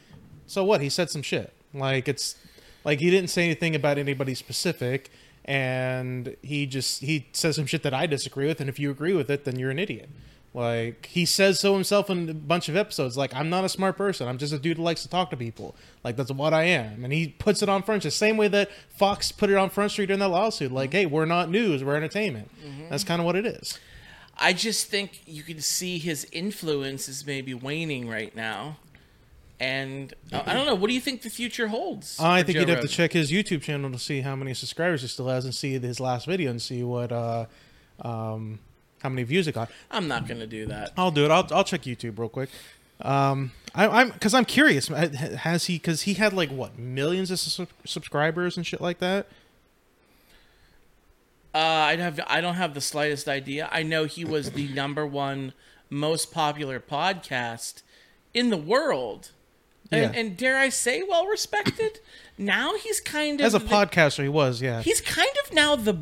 [0.46, 0.82] so what?
[0.82, 1.54] He said some shit.
[1.74, 2.36] Like it's
[2.84, 5.12] like he didn't say anything about anybody specific,
[5.46, 9.14] and he just he says some shit that I disagree with, and if you agree
[9.14, 10.10] with it, then you're an idiot.
[10.54, 13.16] Like he says so himself in a bunch of episodes.
[13.16, 14.28] Like I'm not a smart person.
[14.28, 15.76] I'm just a dude who likes to talk to people.
[16.04, 17.04] Like that's what I am.
[17.04, 19.70] And he puts it on Front Street, the same way that Fox put it on
[19.70, 20.72] Front Street in that lawsuit.
[20.72, 20.98] Like, mm-hmm.
[20.98, 22.50] hey, we're not news, we're entertainment.
[22.66, 22.90] Mm-hmm.
[22.90, 23.78] That's kind of what it is.
[24.38, 28.78] I just think you can see his influence is maybe waning right now.
[29.60, 30.76] And uh, I don't know.
[30.76, 32.20] What do you think the future holds?
[32.20, 35.02] I think Joe you'd have to check his YouTube channel to see how many subscribers
[35.02, 37.46] he still has, and see his last video and see what uh,
[38.04, 38.60] um,
[39.02, 39.72] how many views it got.
[39.90, 40.92] I'm not going to do that.
[40.96, 41.32] I'll do it.
[41.32, 42.50] I'll I'll check YouTube real quick.
[43.02, 44.90] Um, I, I'm because I'm curious.
[44.90, 45.78] Has he?
[45.78, 49.26] Because he had like what millions of sub- subscribers and shit like that.
[51.58, 53.68] Uh, I have I don't have the slightest idea.
[53.72, 55.54] I know he was the number one
[55.90, 57.82] most popular podcast
[58.34, 59.32] in the world,
[59.92, 60.20] and, Yeah.
[60.20, 62.00] and dare I say, well respected.
[62.38, 64.62] now he's kind of As a the- podcaster, he was.
[64.62, 65.96] Yeah, He's kind of now the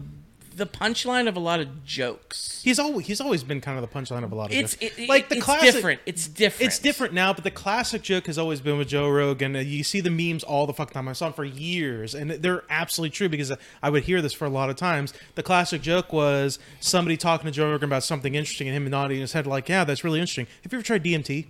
[0.55, 2.61] the punchline of a lot of jokes.
[2.63, 4.97] he's always he's always been kind of the punchline of a lot of It's jokes.
[4.97, 5.73] it, like the it's classic.
[5.73, 6.01] different.
[6.05, 6.67] It's different.
[6.67, 9.55] It's different now, but the classic joke has always been with Joe Rogan.
[9.55, 11.07] You see the memes all the fucking time.
[11.07, 13.51] I saw them for years, and they're absolutely true because
[13.83, 15.13] I would hear this for a lot of times.
[15.35, 19.19] The classic joke was somebody talking to Joe Rogan about something interesting, and him nodding
[19.19, 21.47] his head like, "Yeah, that's really interesting." Have you ever tried DMT?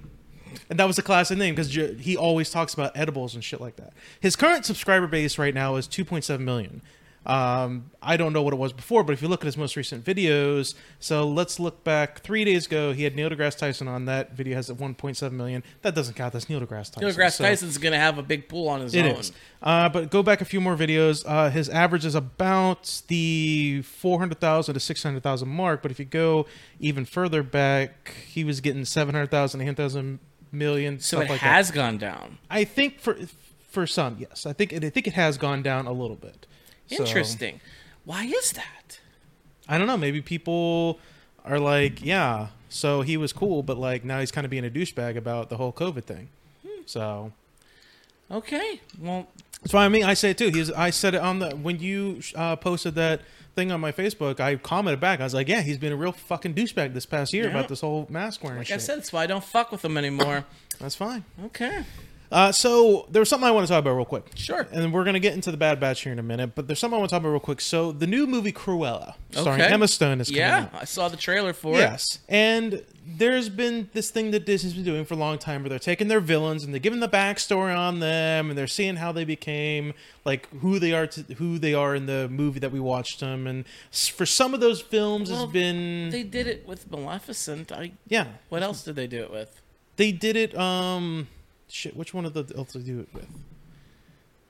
[0.69, 3.75] And that was the classic name because he always talks about edibles and shit like
[3.75, 3.93] that.
[4.21, 6.81] His current subscriber base right now is 2.7 million.
[7.25, 9.75] Um, I don't know what it was before, but if you look at his most
[9.75, 12.93] recent videos, so let's look back three days ago.
[12.93, 15.63] He had Neil deGrasse Tyson on that video has at 1.7 million.
[15.81, 16.33] That doesn't count.
[16.33, 17.01] That's Neil deGrasse Tyson.
[17.01, 19.11] Neil deGrasse So- Tyson's going to have a big pool on his it own.
[19.15, 19.31] is.
[19.61, 21.23] Uh, but go back a few more videos.
[21.25, 25.81] Uh, his average is about the 400,000 to 600,000 mark.
[25.81, 26.45] But if you go
[26.79, 30.19] even further back, he was getting 700,000, 800,000
[30.51, 30.99] million.
[30.99, 31.47] So stuff it like that.
[31.47, 32.37] has gone down.
[32.49, 33.17] I think for
[33.69, 34.45] for some, yes.
[34.45, 36.47] I think I think it has gone down a little bit.
[36.87, 37.59] So, Interesting.
[38.05, 38.99] Why is that?
[39.67, 39.97] I don't know.
[39.97, 40.99] Maybe people
[41.43, 42.47] are like, yeah.
[42.69, 45.57] So he was cool, but like now he's kind of being a douchebag about the
[45.57, 46.29] whole COVID thing.
[46.85, 47.31] So
[48.31, 48.81] Okay.
[48.99, 49.27] Well,
[49.61, 50.49] that's why I mean I say it too.
[50.49, 53.21] He's I said it on the when you uh, posted that
[53.55, 54.39] thing on my Facebook.
[54.39, 55.19] I commented back.
[55.21, 57.51] I was like, yeah, he's been a real fucking douchebag this past year Yeah.
[57.51, 58.75] about this whole mask wearing like shit.
[58.75, 60.45] I said, that's why I don't fuck with him anymore.
[60.79, 61.23] That's fine.
[61.45, 61.85] okay.
[62.31, 64.31] Uh, so there's something I want to talk about real quick.
[64.35, 64.67] Sure.
[64.71, 66.95] And we're gonna get into the Bad Batch here in a minute, but there's something
[66.95, 67.61] I want to talk about real quick.
[67.61, 69.71] So the new movie Cruella, starring Okay.
[69.73, 70.81] Emma Stone, is coming Yeah, out.
[70.81, 71.79] I saw the trailer for it.
[71.79, 75.69] Yes, and there's been this thing that Disney's been doing for a long time, where
[75.69, 79.11] they're taking their villains and they're giving the backstory on them, and they're seeing how
[79.11, 79.93] they became
[80.25, 83.45] like who they are to who they are in the movie that we watched them.
[83.45, 87.71] And s- for some of those films, Well, has been They did it with Maleficent.
[87.71, 87.91] I.
[88.07, 89.61] yeah, What else did they do it with?
[89.97, 90.57] they did it.
[90.57, 91.27] Um,
[91.67, 93.27] shit, which one of the else they do it with?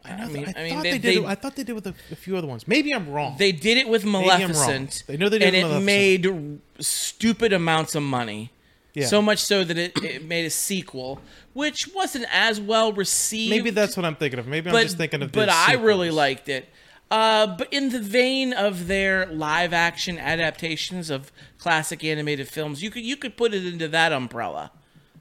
[0.04, 1.02] I, know I mean- I I mean, thought they- they, did.
[1.02, 2.68] they- it, I thought they did with a, a few other ones.
[2.68, 3.36] Maybe I'm wrong.
[3.40, 4.06] They did it with.
[4.06, 5.04] Maleficent.
[5.08, 6.26] They know they did and it it with Maleficent.
[6.26, 8.52] And it made stupid amounts of money.
[8.94, 9.08] Yeah.
[9.08, 11.20] So much so that it, it made a sequel,
[11.54, 13.50] which wasn't as well received.
[13.50, 14.48] Maybe that's what I'm thinking of.
[14.48, 15.32] Maybe but, I'm just thinking of.
[15.34, 16.70] But I really liked it.
[17.12, 22.90] Uh, but in the vein of their live action adaptations of classic animated films, you
[22.90, 24.72] could you could put it into that umbrella,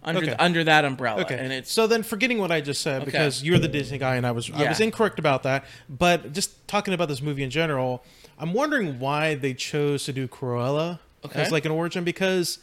[0.04, 0.36] under Okay.
[0.38, 3.58] under that umbrella, Okay, and it's so then forgetting what I just said because you're
[3.58, 5.64] the Disney guy and I was I was incorrect about that.
[5.88, 8.04] But just talking about this movie in general,
[8.38, 11.40] I'm wondering why they chose to do Cruella Okay.
[11.40, 12.58] as like an origin because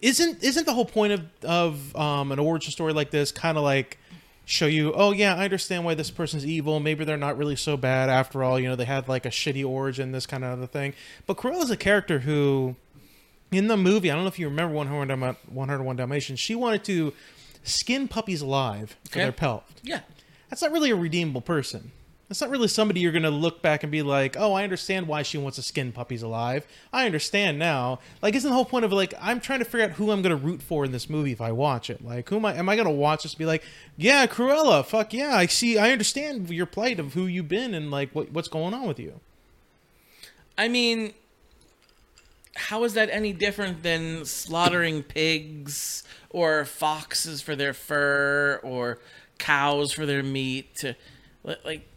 [0.00, 3.62] isn't isn't the whole point of of um, an origin story like this kind of
[3.64, 3.98] like
[4.44, 6.80] show you oh yeah I understand why this person's evil.
[6.80, 8.58] Maybe they're not really so bad after all.
[8.58, 10.94] You know they had like a shitty origin this kind of other thing.
[11.26, 12.76] But Cruella's a character who
[13.52, 16.84] in the movie, I don't know if you remember 101 Dalma- 101 Dalmatians, she wanted
[16.84, 17.12] to
[17.64, 19.64] skin puppies alive for their pelt.
[19.82, 20.00] yeah.
[20.50, 21.92] That's not really a redeemable person.
[22.28, 25.06] That's not really somebody you're going to look back and be like, oh, I understand
[25.06, 26.66] why she wants to skin puppies alive.
[26.92, 28.00] I understand now.
[28.20, 30.38] Like, isn't the whole point of like, I'm trying to figure out who I'm going
[30.38, 32.04] to root for in this movie if I watch it?
[32.04, 32.54] Like, who am I?
[32.54, 33.62] Am I going to watch this and be like,
[33.96, 37.90] yeah, Cruella, fuck yeah, I see, I understand your plight of who you've been and
[37.90, 39.20] like what, what's going on with you.
[40.58, 41.14] I mean,
[42.54, 48.98] how is that any different than slaughtering pigs or foxes for their fur or
[49.38, 50.74] cows for their meat?
[50.76, 50.94] To
[51.44, 51.88] like,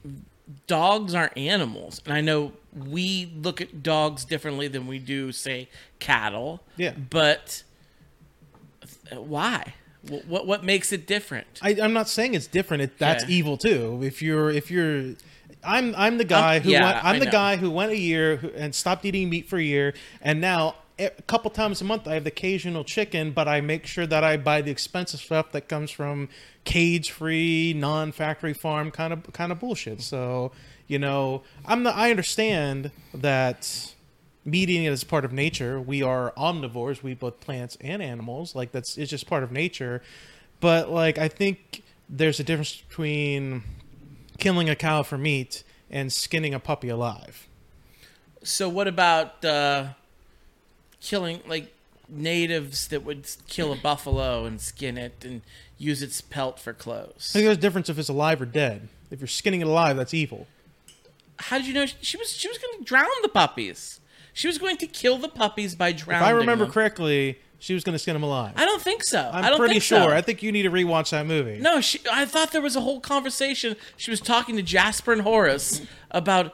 [0.68, 5.70] dogs aren't animals, and I know we look at dogs differently than we do, say,
[6.00, 6.62] cattle.
[6.78, 6.92] Yeah.
[6.92, 7.64] but
[9.12, 9.74] uh, why?
[10.08, 11.48] Wh- What what makes it different?
[11.62, 12.84] I, I'm not saying it's different.
[12.84, 13.36] It, that's Yeah.
[13.36, 14.00] evil too.
[14.04, 15.16] If you're, if you're,
[15.66, 17.32] I'm, I'm the guy Um, who yeah, went, I'm I the know.
[17.32, 21.10] guy who went a year and stopped eating meat for a year, and now a
[21.28, 24.38] couple times a month I have the occasional chicken, but I make sure that I
[24.38, 26.30] buy the expensive stuff that comes from
[26.64, 30.02] cage-free, non-factory farm kind of kind of bullshit.
[30.02, 30.52] So
[30.88, 33.92] you know, I'm the, I understand that
[34.46, 35.82] meat eating is part of nature.
[35.82, 37.02] We are omnivores.
[37.02, 38.56] We eat both plants and animals.
[38.56, 40.02] Like that's it's just part of nature.
[40.62, 43.64] But like I think there's a difference between
[44.38, 47.48] killing a cow for meat and skinning a puppy alive.
[48.44, 49.90] So what about uh,
[51.02, 51.74] killing like
[52.08, 55.42] natives that would kill a buffalo and skin it and
[55.78, 57.32] use its pelt for clothes?
[57.32, 58.88] I think there's a difference if it's alive or dead.
[59.12, 60.48] If you're skinning it alive, that's evil.
[61.38, 64.00] How did you know she was she was going to drown the puppies?
[64.34, 66.24] She was going to kill the puppies by drowning.
[66.24, 66.28] If.
[66.28, 66.74] I remember them.
[66.74, 68.54] correctly, she was going to skin them alive.
[68.56, 69.30] I don't think so.
[69.32, 70.10] I'm I don't pretty sure.
[70.10, 70.10] So.
[70.10, 71.60] I think you need to rewatch that movie.
[71.60, 72.00] No, she.
[72.12, 73.76] I thought there was a whole conversation.
[73.98, 76.54] She was talking to Jasper and Horace about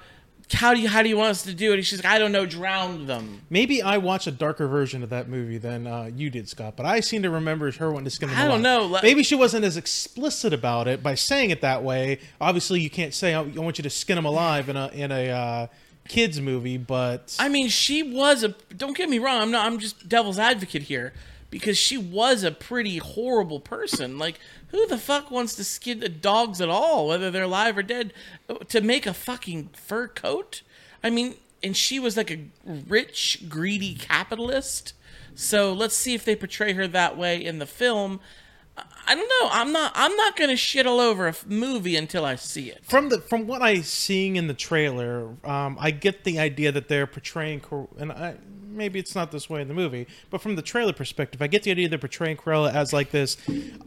[0.53, 1.75] how do you how do you want us to do it?
[1.75, 3.41] And she's like, I don't know, drown them.
[3.49, 6.75] Maybe I watched a darker version of that movie than uh, you did, Scott.
[6.75, 8.49] But I seem to remember her wanting to skin them alive.
[8.49, 12.19] I don't know, Maybe she wasn't as explicit about it by saying it that way.
[12.39, 15.29] Obviously, you can't say I want you to skin them alive in a in a
[15.29, 15.67] uh,
[16.11, 18.49] kids movie, but I mean, she was a.
[18.75, 19.41] Don't get me wrong.
[19.41, 19.65] I'm not.
[19.65, 21.13] I'm just devil's advocate here
[21.49, 24.19] because she was a pretty horrible person.
[24.19, 27.83] Like, who the fuck wants to skin the dogs at all, whether they're alive or
[27.83, 28.13] dead,
[28.67, 30.63] to make a fucking fur coat?
[31.01, 34.93] I mean, and she was like a rich, greedy capitalist.
[35.33, 38.19] So let's see if they portray her that way in the film.
[39.07, 39.49] I- don't know.
[39.51, 39.91] I'm not.
[39.95, 42.83] I'm not gonna shit all over a movie until I see it.
[42.83, 46.87] from the from what I'm seeing in the trailer, um, I get the idea that
[46.87, 47.61] they're portraying,
[47.97, 48.35] and I,
[48.71, 51.63] maybe it's not this way in the movie, but from the trailer perspective, I get
[51.63, 53.37] the idea they're portraying Cruella as like this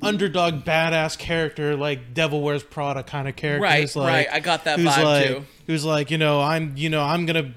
[0.02, 3.62] underdog, badass character, like Devil Wears Prada kind of character.
[3.62, 4.26] Right, who's like- right.
[4.32, 5.44] I got that who's vibe, like, too.
[5.66, 7.52] Who's like, you know, I'm, you know, I'm gonna,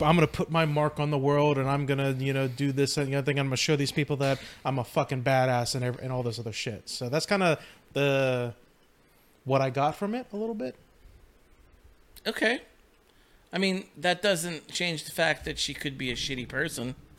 [0.00, 2.96] I'm gonna put my mark on the world, and I'm gonna, you know, do this
[2.96, 3.38] and the other thing.
[3.38, 6.52] I'm gonna show these people that I'm a fucking badass and and all this other
[6.52, 6.88] shit.
[6.88, 7.58] So that's kind of
[7.92, 8.54] the
[9.44, 10.74] what I got from it a little bit.
[12.26, 12.60] Okay.
[13.52, 16.94] I mean, that doesn't change the fact that she could be a shitty person.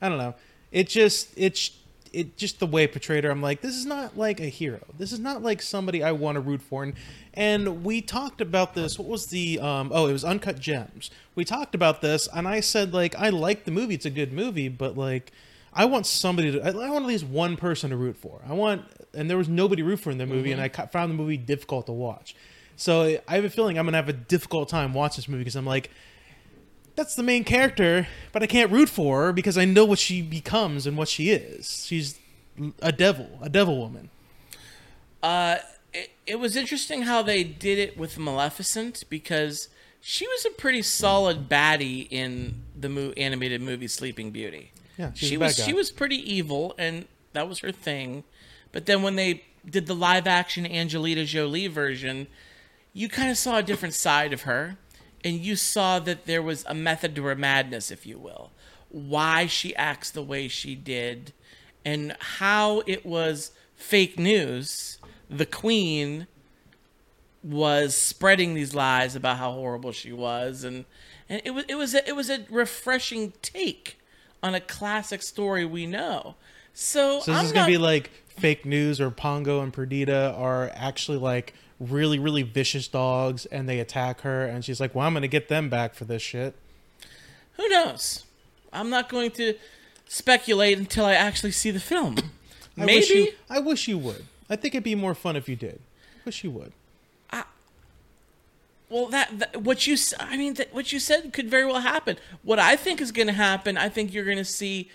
[0.00, 0.34] I don't know.
[0.70, 1.70] It just it's
[2.12, 3.30] it just the way portrayed her.
[3.30, 4.80] I'm like, this is not like a hero.
[4.96, 6.84] This is not like somebody I want to root for.
[6.84, 6.94] And
[7.34, 8.98] and we talked about this.
[8.98, 9.90] What was the um?
[9.92, 11.10] Oh, it was Uncut Gems.
[11.34, 13.94] We talked about this, and I said like I like the movie.
[13.94, 15.32] It's a good movie, but like
[15.72, 16.62] I want somebody to.
[16.62, 18.40] I I want at least one person to root for.
[18.48, 21.10] I want, and there was nobody to root for in the movie, and I found
[21.10, 22.34] the movie difficult to watch.
[22.76, 25.56] So I have a feeling I'm gonna have a difficult time watching this movie because
[25.56, 25.90] I'm like,
[26.94, 30.22] that's the main character, but I can't root for her because I know what she
[30.22, 31.84] becomes and what she is.
[31.86, 32.18] She's
[32.80, 34.10] a devil, a devil woman.
[35.22, 35.56] Uh,
[35.92, 39.68] it, it was interesting how they did it with Maleficent because
[40.00, 44.72] she was a pretty solid baddie in the mo- animated movie Sleeping Beauty.
[44.96, 45.64] Yeah, she was guy.
[45.64, 48.24] she was pretty evil, and that was her thing.
[48.72, 52.28] But then when they did the live action Angelina Jolie version,
[52.96, 54.76] you kind of saw a different side of her,
[55.22, 58.50] and you saw that there was a method to her madness, if you will.
[58.88, 61.32] why she acts the way she did
[61.84, 64.98] and how it was fake news.
[65.28, 66.26] The queen
[67.42, 70.84] was spreading these lies about how horrible she was and
[71.28, 73.98] and it was it was a, it was a refreshing take
[74.42, 76.36] on a classic story we know.
[76.72, 80.32] So, So this I'm is gonna not- be like fake news, or Pongo and Perdita
[80.36, 85.06] are actually like really, really vicious dogs, and they attack her, and she's like, "Well,
[85.06, 86.54] I'm gonna get them back for this shit."
[87.56, 88.24] Who knows?
[88.72, 89.54] I'm not going to
[90.06, 92.16] speculate until I actually see the film.
[92.78, 94.26] I Maybe wish you, I wish you would.
[94.50, 95.80] I think it'd be more fun if you did.
[96.16, 96.72] I Wish you would.
[98.88, 102.18] Well, that, that what you i mean that what you said could very well happen.
[102.42, 104.88] What I think is going to happen, I think you're going to see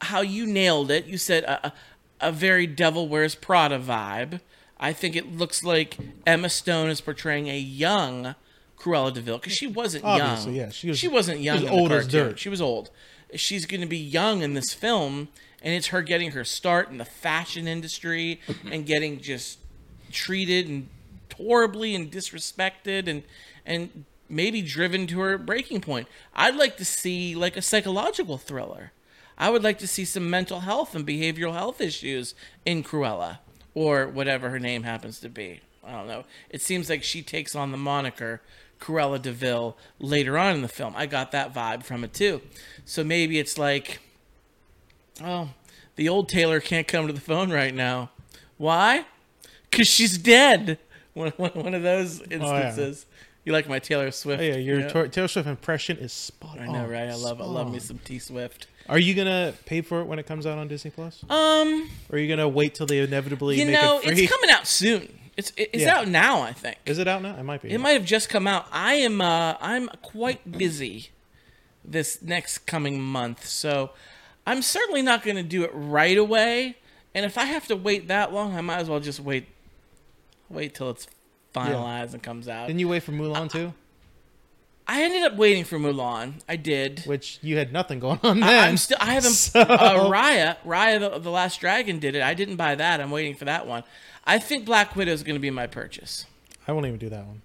[0.00, 1.04] how you nailed it.
[1.06, 1.72] You said a, a,
[2.20, 4.40] a very Devil Wears Prada vibe.
[4.78, 8.34] I think it looks like Emma Stone is portraying a young
[8.78, 10.66] Cruella de Vil because she wasn't Obviously, young.
[10.66, 11.56] yeah, she was- she wasn't young.
[11.56, 12.38] was in the old as dirt.
[12.38, 12.90] She was old.
[13.34, 15.28] She's going to be young in this film,
[15.62, 19.58] and it's her getting her start in the fashion industry and getting just
[20.12, 20.88] treated and
[21.36, 23.22] horribly and disrespected and
[23.64, 26.06] and maybe driven to her breaking point.
[26.34, 28.92] I'd like to see like a psychological thriller.
[29.38, 32.34] I would like to see some mental health and behavioral health issues
[32.64, 33.38] in Cruella
[33.76, 35.60] or whatever her name happens to be.
[35.86, 36.24] I don't know.
[36.48, 38.40] It seems like she takes on the moniker
[38.80, 40.94] Cruella de Vil later on in the film.
[40.96, 42.40] I got that vibe from it too.
[42.86, 44.00] So maybe it's like,
[45.22, 45.50] oh,
[45.96, 48.10] the old Taylor can't come to the phone right now.
[48.56, 49.04] Why?
[49.70, 50.78] Because she's dead.
[51.16, 53.06] One, one, one of those oh, instances.
[53.42, 54.42] You like my Taylor Swift?
[54.42, 54.88] Oh, yeah, your Yeah.
[54.88, 56.68] Tor- Taylor Swift impression is spot on.
[56.68, 57.08] I know, right?
[57.08, 58.66] I love, I love me some T Swift.
[58.88, 61.22] Are you gonna pay for it when it comes out on Disney Plus?
[61.28, 64.24] Um, Or are you gonna wait till they inevitably you make know, it free?
[64.24, 65.18] it's coming out soon.
[65.36, 65.98] It's it's Yeah.
[65.98, 66.78] out now, I think.
[66.86, 67.36] Is it out now?
[67.36, 67.70] It might be.
[67.70, 68.66] It might have just come out.
[68.72, 71.10] I am uh I'm quite busy
[71.84, 73.90] this next coming month, so
[74.46, 76.76] I'm certainly not going to do it right away.
[77.14, 79.46] And if I have to wait that long, I might as well just wait
[80.48, 81.06] wait till it's
[81.54, 82.66] finalized and comes out.
[82.68, 83.72] Didn't you wait for Mulan too?
[84.88, 86.34] I ended up waiting for Mulan.
[86.48, 87.00] I did.
[87.06, 88.68] Which you had nothing going on I- then.
[88.68, 88.98] I'm still.
[89.00, 89.30] I haven't.
[89.32, 92.22] So- Uh, Raya, Raya, the, the Last Dragon did it.
[92.22, 93.00] I didn't buy that.
[93.00, 93.82] I'm waiting for that one.
[94.24, 96.26] I think Black Widow is going to be my purchase.
[96.68, 97.42] I won't even do that one.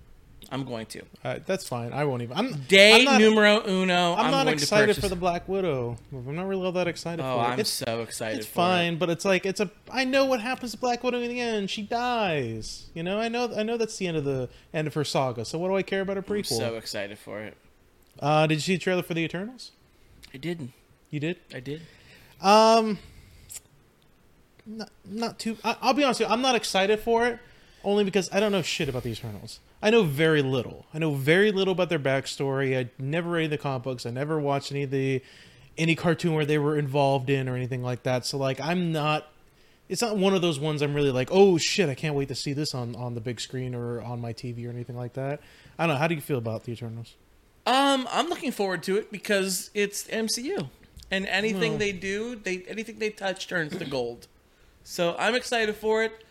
[0.54, 1.02] I'm going to.
[1.24, 1.94] Uh, that's fine.
[1.94, 2.38] I won't even.
[2.38, 4.14] I'm Day I'm not, numero uno.
[4.16, 5.96] I'm, I'm, not excited for the Black Widow.
[6.12, 7.48] I'm not really all that excited Oh, for it.
[7.54, 8.40] I'm it's, so excited.
[8.40, 9.00] it's for fine, It.
[9.00, 9.72] but it's like it's a.
[9.90, 11.70] I know what happens to Black Widow in the end.
[11.70, 12.88] She dies.
[12.94, 13.20] You know.
[13.20, 13.50] I know.
[13.56, 15.46] I know that's the end of the end of her saga.
[15.46, 16.58] So what do I care about a I'm prequel?
[16.58, 17.56] so excited for it.
[18.20, 19.72] uh, did you see the trailer for the Eternals?
[20.34, 20.74] I didn't.
[21.10, 21.38] You did.
[21.54, 21.82] I did.
[22.42, 23.00] Um,
[24.66, 25.58] not, not too.
[25.64, 26.34] I, I'll be honest with you.
[26.34, 27.40] I'm not excited for it,
[27.84, 29.60] only because I don't know shit about the Eternals.
[29.82, 30.86] I know very little.
[30.94, 32.78] I know very little about their backstory.
[32.78, 34.06] I never read the comic books.
[34.06, 35.22] I never watched any of the
[35.78, 38.26] any cartoon where they were involved in or anything like that.
[38.26, 39.28] So like, I'm not.
[39.90, 42.36] It's not one of those ones I'm really like, oh shit, I can't wait to
[42.36, 45.42] see this on on the big screen or on my TV or anything like that.
[45.78, 46.00] I don't know.
[46.00, 47.16] How do you feel about the Eternals?
[47.66, 50.70] Um, I'm looking forward to it because it's MCU,
[51.12, 54.28] and anything Well- they do, they anything they touch turns to gold.
[54.84, 56.24] So I'm excited for it.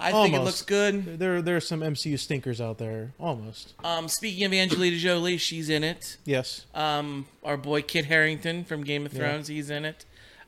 [0.00, 1.18] I think it looks good.
[1.18, 3.12] There there are some MCU stinkers out there.
[3.18, 3.74] Almost.
[3.82, 6.16] Um, speaking of Angelina Jolie, she's in it.
[6.24, 6.66] Yes.
[6.74, 9.18] Um, our boy Kit Harington from Game of Yeah.
[9.20, 10.04] Thrones, he's in it.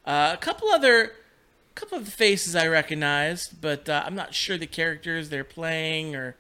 [0.06, 4.56] Uh, a couple other, a couple of faces I recognized, but uh, I'm not sure
[4.56, 6.36] the characters they're playing or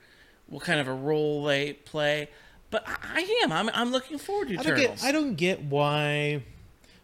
[0.46, 2.28] what kind of a role they play.
[2.70, 3.50] But I, I am.
[3.52, 5.02] I'm, I'm looking forward to I don't get.
[5.04, 6.42] I don't get why.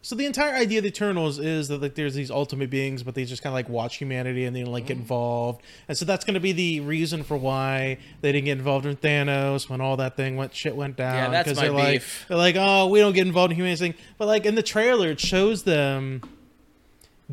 [0.07, 3.13] So the entire idea of the Eternals is that like there's these ultimate beings, but
[3.13, 5.01] they just kind of like watch humanity and they don't like get mm-hmm.
[5.01, 8.85] involved, and so that's going to be the reason for why they didn't get involved
[8.85, 11.13] in Thanos when all that thing went shit went down.
[11.13, 12.25] Yeah, that's my they're like beef.
[12.29, 15.19] they're like oh we don't get involved in humanity, but like in the trailer it
[15.19, 16.21] shows them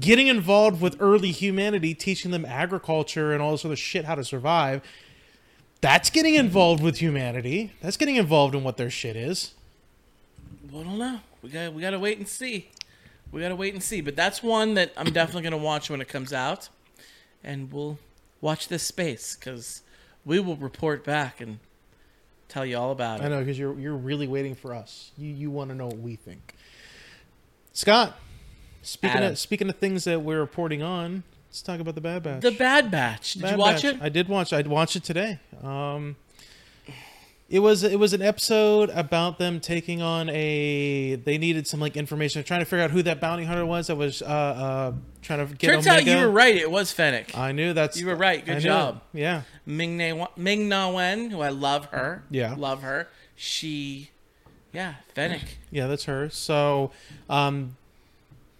[0.00, 4.24] getting involved with early humanity, teaching them agriculture and all this other shit how to
[4.24, 4.82] survive.
[5.80, 6.46] That's getting mm-hmm.
[6.46, 7.72] involved with humanity.
[7.80, 9.54] That's getting involved in what their shit is.
[10.74, 11.20] I don't know.
[11.42, 12.70] We got we got to wait and see.
[13.30, 14.00] We got to wait and see.
[14.00, 16.68] But that's one that I'm definitely going to watch when it comes out,
[17.42, 17.98] and we'll
[18.40, 19.82] watch this space because
[20.24, 21.58] we will report back and
[22.48, 23.24] tell you all about it.
[23.24, 25.12] I know because you're you're really waiting for us.
[25.16, 26.54] You you want to know what we think.
[27.72, 28.16] Scott,
[28.82, 29.32] speaking Adam.
[29.32, 32.42] of speaking of things that we're reporting on, let's talk about the Bad Batch.
[32.42, 33.34] The Bad Batch.
[33.34, 33.94] Did Bad you watch Batch.
[33.96, 34.02] it?
[34.02, 34.52] I did watch.
[34.52, 35.38] I watched it today.
[35.62, 36.16] Um,
[37.48, 41.16] it was it was an episode about them taking on a.
[41.16, 42.42] They needed some like information.
[42.42, 45.54] Trying to figure out who that bounty hunter was that was uh, uh trying to
[45.54, 45.68] get.
[45.68, 46.10] Turns out Omega.
[46.10, 46.56] you were right.
[46.56, 47.36] It was Fennec.
[47.36, 48.00] I knew that's.
[48.00, 48.44] You were right.
[48.44, 49.02] Good I job.
[49.12, 49.20] it.
[49.20, 49.42] Yeah.
[49.66, 52.24] Ming Na Ming Na Wen, who I love her.
[52.30, 52.54] Yeah.
[52.56, 53.08] love her.
[53.36, 54.10] She,
[54.72, 55.58] yeah, Fennec.
[55.70, 56.30] Yeah, that's her.
[56.30, 56.92] So,
[57.28, 57.76] um,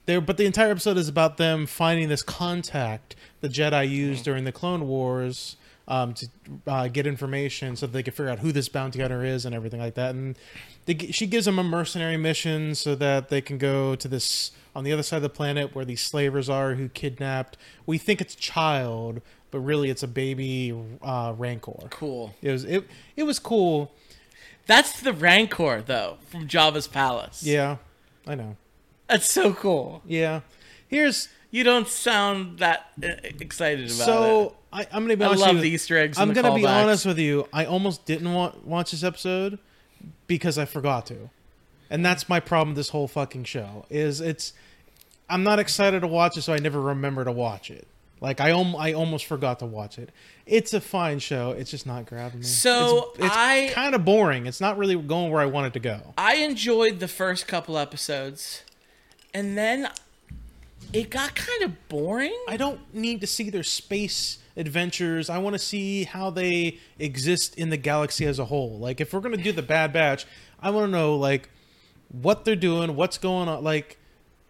[0.07, 4.45] there, but the entire episode is about them finding this contact the Jedi used during
[4.45, 5.57] the Clone Wars
[5.89, 6.29] um, to
[6.67, 9.55] uh, get information so that they can figure out who this bounty hunter is and
[9.55, 10.15] everything like that.
[10.15, 10.37] And
[10.87, 14.85] they, she gives them a mercenary mission so that they can go to this on
[14.85, 17.57] the other side of the planet where these slavers are who kidnapped.
[17.87, 19.21] We think it's a child,
[19.51, 21.87] but really it's a baby uh, Rancor.
[21.91, 22.35] Cool.
[22.43, 23.93] It was it it was cool.
[24.67, 27.43] That's the Rancor though from Jabba's palace.
[27.43, 27.77] Yeah,
[28.27, 28.57] I know.
[29.09, 30.03] That's so cool.
[30.07, 30.41] Yeah,
[30.89, 34.05] here's You don't sound that uh, excited about it.
[34.05, 35.43] so I, I'm gonna be I honest.
[35.43, 35.71] love with the.
[35.71, 36.19] Easter eggs.
[36.19, 37.49] I'm gonna be honest with you.
[37.53, 39.59] I almost didn't want watch this episode
[40.27, 41.31] because I forgot to,
[41.89, 42.71] and that's my problem.
[42.71, 44.53] with This whole fucking show is it's.
[45.31, 47.87] I'm not excited to watch it, so I never remember to watch it.
[48.21, 50.11] Like I, om- I almost forgot to watch it.
[50.47, 51.51] It's a fine show.
[51.53, 52.45] It's just not grabbing me.
[52.47, 54.47] So, it's, it's I- kind of boring.
[54.47, 56.15] It's not really going where I wanted to go.
[56.19, 58.63] I enjoyed the first couple episodes,
[59.33, 59.89] and then
[60.93, 62.37] it got kind of boring.
[62.49, 65.29] I don't need to see their space adventures.
[65.31, 68.79] I want to see how they exist in the galaxy as a whole.
[68.79, 70.27] Like if we're going to do the Bad Batch,
[70.61, 71.49] I want to know like
[72.11, 73.65] what they're doing, what's going on.
[73.65, 73.99] Like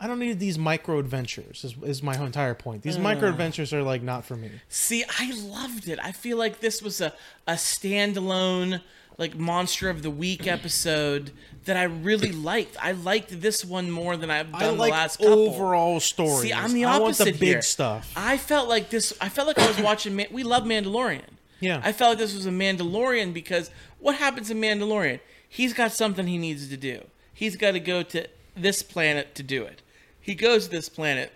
[0.00, 1.64] I don't need these micro adventures.
[1.64, 2.82] Is, is my entire point.
[2.82, 3.02] These mm.
[3.02, 4.50] micro adventures are like not for me.
[4.68, 5.98] See, I loved it.
[6.02, 7.12] I feel like this was a,
[7.46, 8.82] a standalone,
[9.18, 11.30] like monster of the week episode
[11.64, 12.76] that I really liked.
[12.82, 15.48] I liked this one more than I've done I the like last couple.
[15.48, 16.48] overall story.
[16.48, 17.62] See, I'm the opposite I want the big here.
[17.62, 18.12] stuff.
[18.16, 19.12] I felt like this.
[19.20, 20.16] I felt like I was watching.
[20.16, 21.22] Man- we love Mandalorian.
[21.60, 21.80] Yeah.
[21.82, 25.20] I felt like this was a Mandalorian because what happens in Mandalorian?
[25.48, 27.04] He's got something he needs to do.
[27.32, 29.80] He's got to go to this planet to do it.
[30.20, 31.32] He goes to this planet.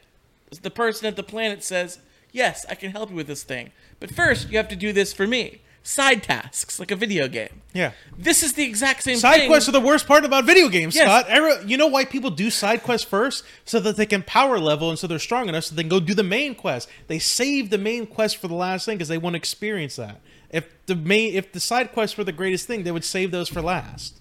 [0.62, 1.98] The person at the planet says,
[2.32, 3.70] "Yes, I can help you with this thing,
[4.00, 7.62] but first you have to do this for me." Side tasks, like a video game.
[7.72, 7.92] yeah.
[8.18, 9.48] This is the exact same Side thing.
[9.48, 11.04] quests are the worst part about video games, Yes.
[11.04, 11.26] Scott.
[11.28, 13.42] Every- you know why people do side quests first?
[13.64, 16.00] So that they can power level and so they're strong enough so they can go
[16.00, 16.88] do the main quest.
[17.06, 20.20] They save the main quest for the last thing because they want to experience that.
[20.50, 23.48] If the main, if the side quests were the greatest thing, they would save those
[23.48, 24.14] for last.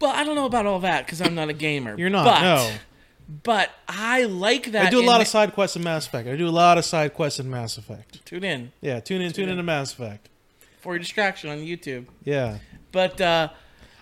[0.00, 1.94] Well, I don't know about all that because I'm not a gamer.
[1.98, 2.70] You're not, But, no.
[3.42, 4.86] But I like that.
[4.86, 6.28] I do a lot of side quests in Mass Effect.
[6.28, 8.24] I do a lot of side quests in Mass Effect.
[8.26, 9.56] Tune in Yeah, tune in, tune in.
[9.56, 10.28] to Mass Effect.
[10.80, 12.06] for your distraction on YouTube.
[12.24, 12.58] Yeah,
[12.90, 13.50] But uh,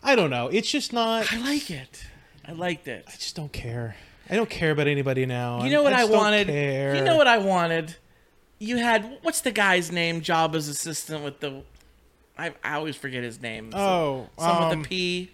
[0.03, 0.49] I don't know.
[0.49, 1.31] It's just not.
[1.33, 2.07] I like it.
[2.47, 3.05] I liked it.
[3.07, 3.97] I just don't care.
[4.31, 5.63] I don't care about anybody now.
[5.65, 6.47] You know what I, just don't wanted?
[6.47, 6.97] care.
[6.97, 7.97] You know what I wanted?
[8.59, 10.21] You had what's the guy's name?
[10.23, 11.63] Jabba's assistant with the.
[12.39, 13.71] I, I always forget his name.
[13.75, 15.29] Oh, some um, with the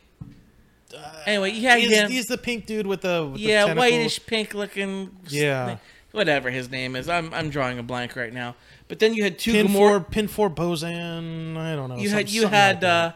[0.97, 1.31] P.
[1.31, 2.11] Anyway, you had He's, him.
[2.11, 3.79] he's the pink dude with the with yeah, tentacles.
[3.91, 5.17] whitish pink looking.
[5.29, 5.79] Yeah.
[6.13, 8.55] Whatever his name is, I'm I'm drawing a blank right now.
[8.87, 11.57] But then you had two Pin four, pin four, Bozan.
[11.57, 11.97] I don't know.
[11.97, 13.13] You had you had like uh,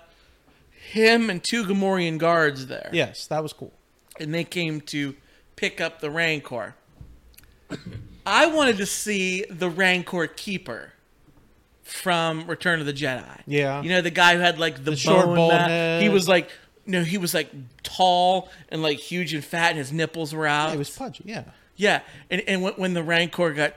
[0.90, 2.90] him and two Gamorrean guards there.
[2.92, 3.72] yes, that was cool.
[4.18, 5.14] and they came to
[5.54, 6.74] pick up the Rancor.
[8.26, 10.92] I wanted to see the Rancor keeper
[11.82, 13.42] from Return of the Jedi.
[13.46, 13.82] Yeah.
[13.82, 15.70] you know the guy who had like the, The short bald.
[16.02, 16.50] He was like,
[16.88, 17.50] no, he was like
[17.84, 20.72] tall and like huge and fat, and his nipples were out.
[20.72, 21.22] He was pudgy.
[21.26, 21.44] Yeah,
[21.76, 23.74] yeah, and and when, when the Rancor got.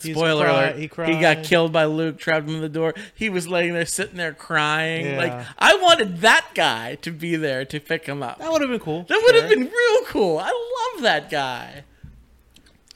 [0.00, 0.74] He's Spoiler cry- alert!
[1.06, 2.92] he He, got killed by Luke, trapped him in the door.
[3.14, 5.06] He was laying there, sitting there crying.
[5.06, 5.16] Yeah.
[5.16, 8.38] Like I wanted that guy to be there to pick him up.
[8.40, 9.04] that would have been cool.
[9.04, 9.56] That would have Sure.
[9.56, 10.38] been real cool.
[10.38, 10.46] I
[10.94, 11.84] love that guy.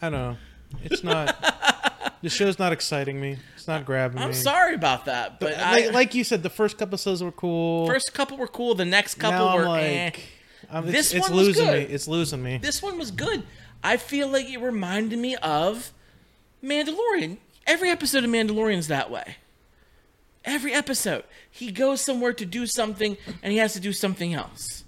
[0.03, 0.37] I don't know.
[0.83, 1.37] It's not.
[2.27, 3.39] the show's not exciting me.
[3.55, 4.23] It's not grabbing me.
[4.23, 4.35] I'm me.
[4.35, 7.87] sorry about that, but I, Like, like you said, the first couple episodes were cool.
[7.87, 8.75] first couple were cool.
[8.75, 10.11] The next couple now were I'm like, eh.
[10.73, 11.89] I'm- it's, This it's one was losing good.
[11.89, 11.95] me.
[11.95, 12.59] It's losing me.
[12.59, 13.45] This one was good.
[13.85, 15.93] I feel like it reminded me of
[16.65, 17.39] Mandalorian.
[17.67, 19.37] Every episode of Mandalorian's that way.
[20.45, 24.85] Every episode, he goes somewhere to do something, and he has to do something else.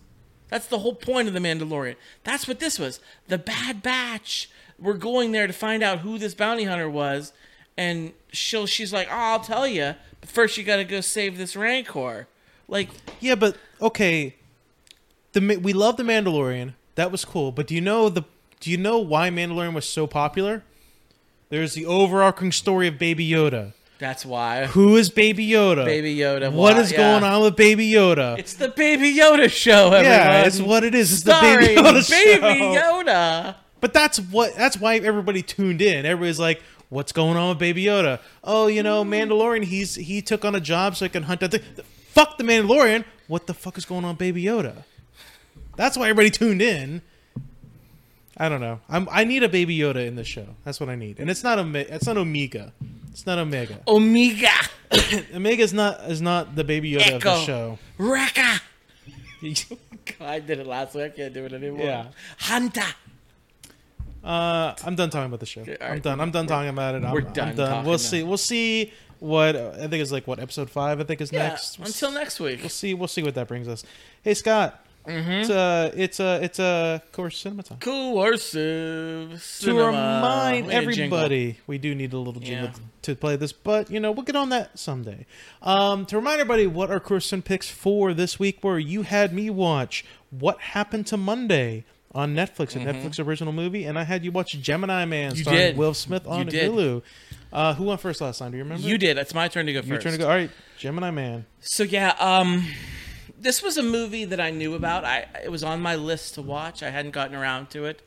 [0.49, 1.97] That's the whole point of the Mandalorian.
[2.25, 3.01] That's what this was.
[3.29, 4.49] The Bad Batch.
[4.81, 7.33] We're going there to find out who this bounty hunter was,
[7.77, 11.37] and she'll she's like, "Oh, I'll tell you, but first you got to go save
[11.39, 12.29] this Rancor."
[12.69, 14.37] Like, Yeah, but okay.
[15.33, 16.75] The we love the Mandalorian.
[16.95, 17.53] That was cool.
[17.53, 18.23] But do you know the?
[18.61, 20.63] Do you know why Mandalorian was so popular?
[21.49, 23.73] There's the overarching story of Baby Yoda.
[23.99, 25.85] that's why Who is Baby Yoda?
[25.85, 26.53] Baby Yoda.
[26.53, 26.99] What why- is yeah.
[26.99, 28.39] going on with Baby Yoda?
[28.39, 30.05] It's the Baby Yoda show, everyone.
[30.05, 31.11] yeah, it's what it is.
[31.13, 32.41] It's the Baby Yoda show.
[32.41, 33.03] Baby show.
[33.05, 33.55] Yoda.
[33.81, 34.55] But that's what.
[34.55, 36.05] That's why everybody tuned in.
[36.05, 39.13] Everybody's like, "What's going on with Baby Yoda?" Oh, you know, mm-hmm.
[39.13, 39.65] Mandalorian.
[39.65, 41.41] He's he took on a job so he can hunt.
[41.41, 41.63] The,
[42.09, 43.05] fuck the Mandalorian.
[43.29, 44.85] What the fuck is going on, with Baby Yoda?
[45.77, 47.03] That's why everybody tuned in.
[48.37, 48.81] I don't know.
[48.89, 49.09] I'm.
[49.11, 50.47] I need a Baby Yoda in the show.
[50.65, 51.19] That's what I need.
[51.19, 52.73] And it's not Ome- It's not Omega.
[53.11, 53.81] It's not Omega.
[53.87, 54.51] Omega.
[55.35, 57.41] Omega is not is not the Baby Yoda of the Echo.
[57.43, 57.79] show.
[57.99, 58.61] Raka.
[60.21, 61.05] I did it last week.
[61.05, 61.85] I can't do it anymore.
[61.85, 62.07] Yeah.
[62.39, 62.83] Hunter.
[64.29, 65.63] Uh, I'm done talking about the show.
[65.63, 66.21] all I'm done.
[66.21, 67.05] I'm done talking about it.
[67.05, 67.85] I'm, we're I'm done done.
[67.85, 67.97] We'll now.
[67.97, 68.23] see.
[68.23, 71.01] We'll see what I think is like what episode five.
[71.01, 71.49] I think is Yeah.
[71.49, 71.79] next.
[71.79, 72.61] We'll Until next week.
[72.61, 72.93] We'll see.
[72.95, 73.85] We'll see what that brings us.
[74.23, 74.85] Hey Scott.
[75.07, 75.31] Mm-hmm.
[75.31, 77.79] It's a it's a it's a course cinema time.
[77.79, 81.19] Coercive To remind We need a jingle.
[81.19, 82.85] everybody, we do need a little jingle Yeah.
[83.03, 85.25] to play this, but you know we'll get on that someday.
[85.63, 89.49] Um, to remind everybody what our Christian picks for this week were, you had me
[89.49, 94.33] watch What Happened to Monday on Netflix, a Netflix original movie, and I had you
[94.33, 95.37] watch Gemini Man, Mm-hmm.
[95.39, 95.77] You starring did.
[95.77, 96.53] Will Smith on You.
[96.71, 97.03] Hulu.
[97.53, 98.51] Uh, who went first last time?
[98.51, 98.87] Do you remember?
[98.87, 99.19] You did.
[99.19, 99.89] It's my turn to go first.
[99.91, 100.25] Your turn to go.
[100.25, 101.47] All right, Gemini Man.
[101.61, 102.67] So yeah, um,
[103.39, 105.05] this was a movie that I knew about.
[105.05, 106.83] I it was on my list to watch.
[106.83, 108.03] I hadn't gotten around to it,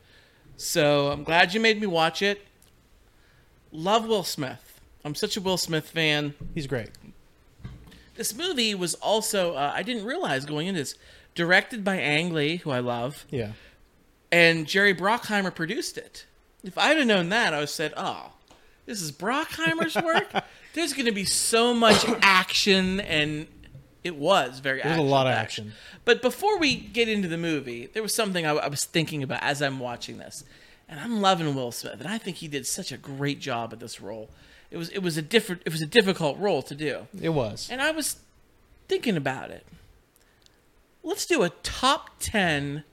[0.56, 2.46] so I'm glad you made me watch it.
[3.72, 4.80] Love Will Smith.
[5.04, 6.34] I'm such a Will Smith fan.
[6.54, 6.90] He's great.
[8.14, 10.94] This movie was also uh, I didn't realize going into this
[11.34, 13.52] directed by Ang Lee, who I love, Yeah.
[14.32, 16.26] And Jerry Bruckheimer produced it.
[16.64, 18.32] If I'd have known that, I would have said, "Oh,
[18.86, 20.28] this is Bruckheimer's work."
[20.74, 23.46] There's going to be so much action, and
[24.02, 24.80] it was very.
[24.82, 25.72] There's a lot of action.
[26.06, 29.42] But before we get into the movie, there was something I, I was thinking about
[29.42, 30.44] as I'm watching this,
[30.88, 33.80] and I'm loving Will Smith, and I think he did such a great job at
[33.80, 34.30] this role.
[34.70, 37.68] It was it was a different it was a difficult role to do, It was.
[37.70, 38.16] and I was
[38.88, 39.66] thinking about it.
[41.02, 42.84] Let's do a top ten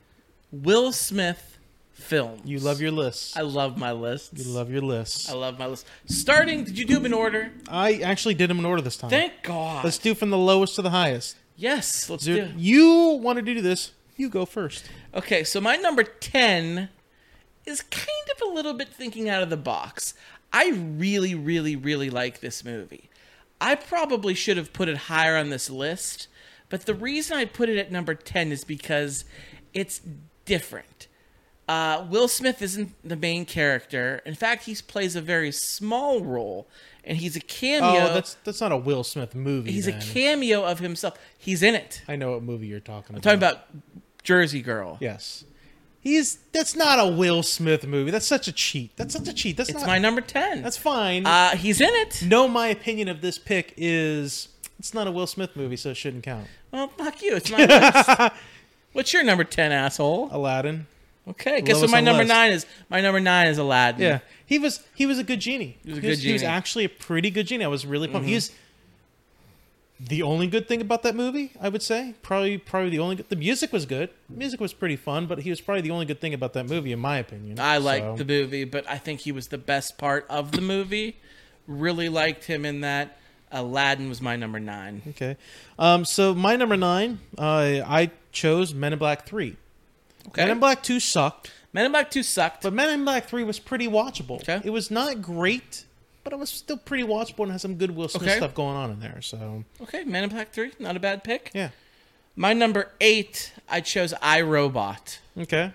[0.51, 1.57] Will Smith
[1.91, 2.41] films.
[2.45, 3.35] You love your lists.
[3.37, 4.31] I love my lists.
[4.33, 5.29] You love your lists.
[5.29, 5.85] I love my list.
[6.07, 7.51] Starting, did you do them in order?
[7.67, 9.09] I actually did them in order this time.
[9.09, 9.83] Thank God.
[9.83, 11.37] Let's do from the lowest to the highest.
[11.55, 12.35] yes, let's do.
[12.47, 13.91] Dude, you wanted to do this.
[14.15, 14.89] You go first.
[15.13, 16.89] Okay, so my number 10
[17.65, 20.13] is kind of a little bit thinking out of the box.
[20.51, 23.09] I really, really, really like this movie.
[23.61, 26.27] I probably should have put it higher on this list,
[26.69, 29.25] but the reason I put it at number 10 is because
[29.73, 30.01] it's
[30.49, 31.07] different.
[31.67, 34.23] Uh, Will Smith isn't the main character.
[34.25, 36.67] In fact, he plays a very small role,
[37.03, 38.09] and he's a cameo.
[38.09, 39.71] Oh, that's that's not a Will Smith movie.
[39.71, 41.19] he's a cameo of himself.
[41.37, 42.01] He's in it.
[42.07, 43.31] I know what movie you're talking about.
[43.31, 43.67] I'm talking about
[44.23, 44.97] Jersey Girl.
[44.99, 45.43] Yes.
[46.01, 48.09] He's that's not a Will Smith movie.
[48.09, 48.97] That's such a cheat.
[48.97, 49.55] That's such a cheat.
[49.57, 50.63] That's It's not my number 10.
[50.63, 51.25] That's fine.
[51.27, 52.23] Uh, he's in it.
[52.25, 54.47] no, my opinion of this pick is
[54.79, 56.47] it's not a Will Smith movie, so it shouldn't count.
[56.71, 57.35] Well, fuck you.
[57.35, 58.33] It's my list.
[58.93, 60.29] What's your number 10, asshole?
[60.31, 60.87] Aladdin.
[61.27, 62.29] Okay, guess what Lowest my on number list.
[62.33, 62.65] 9 is?
[62.89, 64.01] My number 9 is Aladdin.
[64.01, 65.77] Yeah, he was he was a good genie.
[65.83, 66.37] He was a good he was genie.
[66.39, 66.47] Mm-hmm.
[66.47, 67.63] actually a pretty good genie.
[67.63, 68.27] I was really pumped.
[68.27, 68.51] He's
[69.99, 72.15] the only good thing about that movie, I would say.
[72.23, 74.09] Probably probably the only good, the music was good.
[74.27, 76.91] music was pretty fun, but he was probably the only good thing about that movie,
[76.91, 77.59] in my opinion.
[77.59, 80.61] I liked So- the movie, but I think he was the best part of the
[80.61, 81.17] movie.
[81.67, 83.17] Really liked him in that.
[83.51, 85.01] Aladdin was my number 9.
[85.09, 85.35] Okay,
[85.77, 89.57] um, so my number nine, uh, I chose Men in Black Three.
[90.27, 90.41] Okay.
[90.43, 92.63] Men in Black Two sucked, Men in Black 2 sucked.
[92.63, 94.41] but Men in Black Three was pretty watchable.
[94.41, 94.59] Okay.
[94.63, 95.85] It was not great,
[96.23, 98.37] but it was still pretty watchable and has some good Will Smith Okay.
[98.37, 99.21] stuff going on in there.
[99.21, 101.51] So okay, Men in Black 3, not a bad pick.
[101.53, 101.69] yeah,
[102.35, 105.19] My number 8, I chose iRobot.
[105.39, 105.71] okay.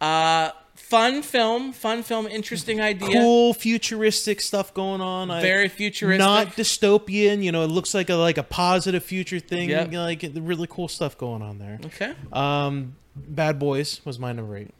[0.00, 0.50] Uh,
[0.88, 3.08] fun film, fun film, interesting idea.
[3.20, 5.30] cool futuristic stuff going on.
[5.30, 6.18] I- Very futuristic.
[6.18, 7.42] not dystopian.
[7.42, 9.70] You know, it looks like a like a positive future thing.
[9.70, 9.92] Yep.
[9.92, 11.78] Like really cool stuff going on there.
[11.86, 12.14] Okay.
[12.32, 14.72] Um, Bad Boys was my number eight.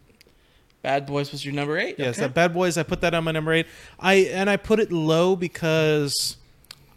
[0.82, 1.96] Bad Boys was your number 8?
[1.98, 2.28] Yes, okay.
[2.28, 2.78] Bad Boys.
[2.78, 3.66] I put that on my number eight.
[3.98, 6.36] I and I put it low because.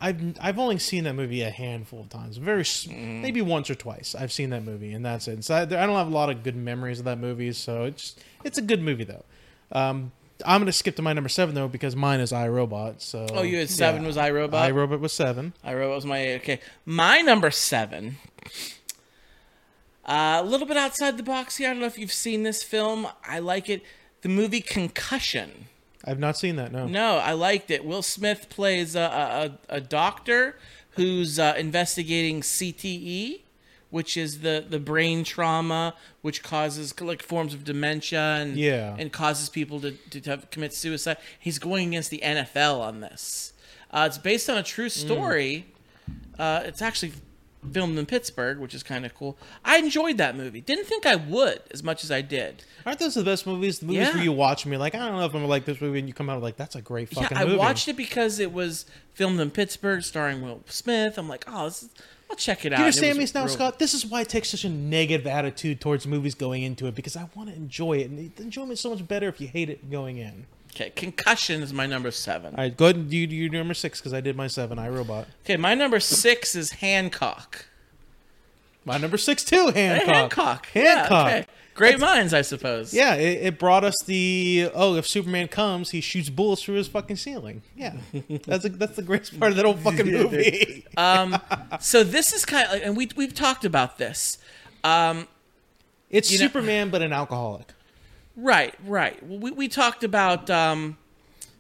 [0.01, 3.20] I've I've only seen that movie a handful of times, very Mm.
[3.22, 4.16] maybe once or twice.
[4.18, 5.43] I've seen that movie, and that's it.
[5.43, 7.51] So I, I don't have a lot of good memories of that movie.
[7.51, 9.24] So it's it's a good movie though.
[9.72, 10.12] Um,
[10.46, 13.02] I'm gonna skip to my number seven though because mine is iRobot.
[13.02, 14.52] So Oh, you had seven was iRobot?
[14.52, 15.54] iRobot was seven.
[15.66, 16.36] iRobot was my 8.
[16.38, 16.60] Okay.
[16.86, 18.18] My number 7.
[20.06, 21.70] Uh, a little bit outside the box here.
[21.70, 23.08] I don't know if you've seen this film.
[23.24, 23.84] I like it.
[24.22, 25.66] The movie Concussion.
[26.06, 26.72] I've not seen that.
[26.72, 26.88] No.
[26.88, 27.86] No, I liked it.
[27.86, 30.58] Will Smith plays a, a, a doctor
[30.92, 33.42] who's uh, investigating CTE,
[33.90, 38.96] which is the, the brain trauma, which causes like forms of dementia and Yeah.
[39.00, 41.18] and causes people to, to, to commit suicide.
[41.40, 43.54] He's going against the NFL on this.
[43.92, 45.66] Uh, it's based on a true story.
[46.38, 47.12] Uh, it's actually
[47.74, 49.38] filmed in Pittsburgh, which is kind of cool.
[49.66, 50.62] I enjoyed that movie.
[50.62, 52.64] Didn't think I would as much as I did.
[52.86, 53.80] Aren't those the best movies?
[53.80, 54.14] The movies Yeah.
[54.14, 56.14] where you watch me like, I don't know if I'm like this movie, and you
[56.14, 57.58] come out like, that's a great Yeah, fucking I movie.
[57.58, 61.18] watched it because it was filmed in Pittsburgh, starring Will Smith.
[61.18, 61.90] I'm like, oh, this is,
[62.30, 62.80] I'll check it out.
[62.80, 63.80] You understand me now, real- Scott?
[63.80, 67.16] This is why I take such a negative attitude towards movies going into it because
[67.16, 69.70] I want to enjoy it, and the enjoyment is so much better if you hate
[69.70, 70.46] it going in.
[70.76, 72.54] Okay, Concussion is my number seven.
[72.54, 74.78] All right, go ahead and do, your number six because I did my seven.
[74.78, 75.26] iRobot.
[75.44, 77.66] Okay, my number six is Hancock.
[78.86, 79.72] My number six too.
[79.74, 80.68] Hey, Hancock.
[80.68, 80.68] Hancock.
[80.76, 81.46] Yeah, okay.
[81.80, 82.94] Great minds, I suppose.
[82.94, 86.88] Yeah, it, it brought us the oh, if Superman comes, he shoots bullets through his
[86.90, 87.62] fucking ceiling.
[87.76, 87.94] Yeah,
[88.46, 90.86] that's a, that's the greatest part of that whole fucking movie.
[90.98, 91.38] Um,
[91.80, 94.38] so this is kind of like, and we we've talked about this.
[94.84, 95.28] Um,
[96.10, 97.74] It's You know- Superman, but an alcoholic.
[98.36, 99.26] right, right.
[99.26, 100.98] We we talked about um,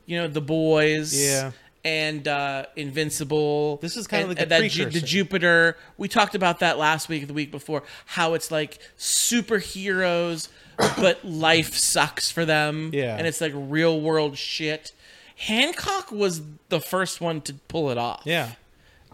[0.05, 1.13] you know, the boys.
[1.17, 1.51] Yeah.
[1.85, 3.77] And uh, Invincible.
[3.77, 4.99] This is kinda and- like the and that Ju- the.
[4.99, 5.77] Jupiter.
[5.97, 7.83] We talked about that last week, the week before.
[8.05, 10.49] How it's like superheroes,
[10.97, 12.91] but life sucks for them.
[12.93, 13.15] Yeah.
[13.17, 14.91] and it's like real world shit.
[15.37, 18.23] Hancock was the first one to pull it off.
[18.25, 18.51] Yeah,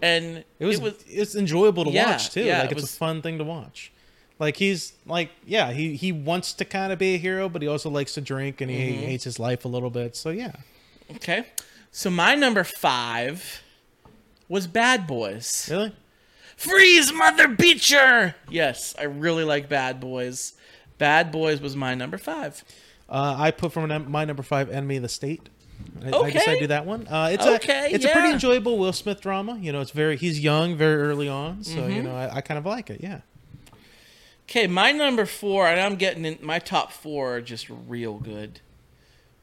[0.02, 2.44] and it was it's enjoyable to Yeah, watch too.
[2.44, 3.92] yeah, like it it's was- a fun thing to watch.
[4.40, 7.68] Like he's like yeah, he he wants to kind of be a hero, but he
[7.68, 9.04] also likes to drink and he Mm-hmm.
[9.06, 10.16] hates his life a little bit.
[10.16, 10.52] So yeah,
[11.18, 11.46] Okay.
[11.98, 13.64] So my number five
[14.50, 15.70] was Bad Boys.
[15.72, 15.96] really.
[16.58, 18.36] Freeze, Mother Beecher!
[18.50, 20.56] Yes, I really like Bad Boys.
[20.98, 22.66] Bad Boys was my number five.
[23.08, 25.48] Uh, I put from my number five, Enemy of the State.
[26.04, 26.32] I, I Okay.
[26.32, 27.08] guess I do that one.
[27.08, 29.58] Uh, it's Okay, a it's a pretty enjoyable Will Smith drama.
[29.58, 31.92] You know, it's very he's young, very early on, so Mm-hmm.
[31.92, 33.00] you know I, I kind of like it.
[33.02, 33.22] Yeah.
[34.50, 38.60] Okay, my number four, and I'm getting in my top four are just real good.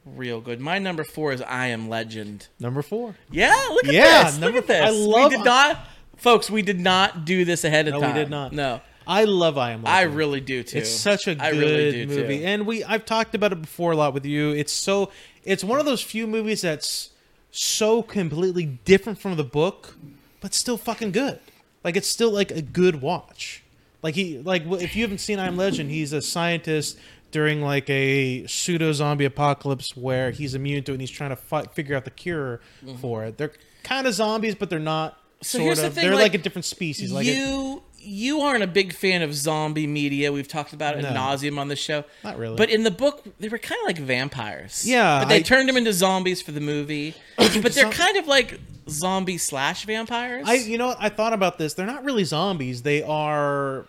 [0.04, 0.60] Real good.
[0.60, 2.48] My number four is I Am Legend.
[2.58, 3.14] Number four.
[3.30, 4.38] Yeah, look at Yeah, this.
[4.38, 4.86] number look at this.
[4.86, 5.86] I love- we did not,
[6.16, 6.50] folks.
[6.50, 8.52] We did not do this ahead of No, we did not.
[8.52, 9.82] No, I love I Am.
[9.84, 9.88] Legend.
[9.96, 10.78] I really do too.
[10.78, 12.44] It's such a good I really do, movie, too.
[12.44, 14.50] and we I've talked about it before a lot with you.
[14.50, 15.10] It's so
[15.44, 17.10] it's one of those few movies that's
[17.52, 19.96] so completely different from the book,
[20.40, 21.38] but still fucking good.
[21.84, 23.62] Like it's still like a good watch.
[24.02, 26.98] Like he like if you haven't seen I Am Legend, he's a scientist
[27.32, 31.36] during like a pseudo zombie apocalypse where he's immune to it and he's trying to
[31.36, 32.60] fight, figure out the cure
[33.00, 33.38] for it.
[33.38, 33.52] They're
[33.82, 35.14] kind of zombies, but they're not.
[35.14, 35.18] Mm-hmm.
[35.44, 37.10] So sort here's the thing, They're like, like, a different species.
[37.10, 40.32] Like a- you you aren't a big fan of zombie media.
[40.32, 41.10] We've talked about it No.
[41.10, 42.04] nauseum on the show.
[42.24, 42.56] Not really.
[42.56, 44.84] But in the book, they were kind of like vampires.
[44.88, 47.14] Yeah, But they I- turned them into zombies for the movie.
[47.36, 50.48] but they're kind of like zombie slash vampires.
[50.48, 51.74] I you know what I thought about this.
[51.74, 52.82] They're not really zombies.
[52.82, 53.86] They are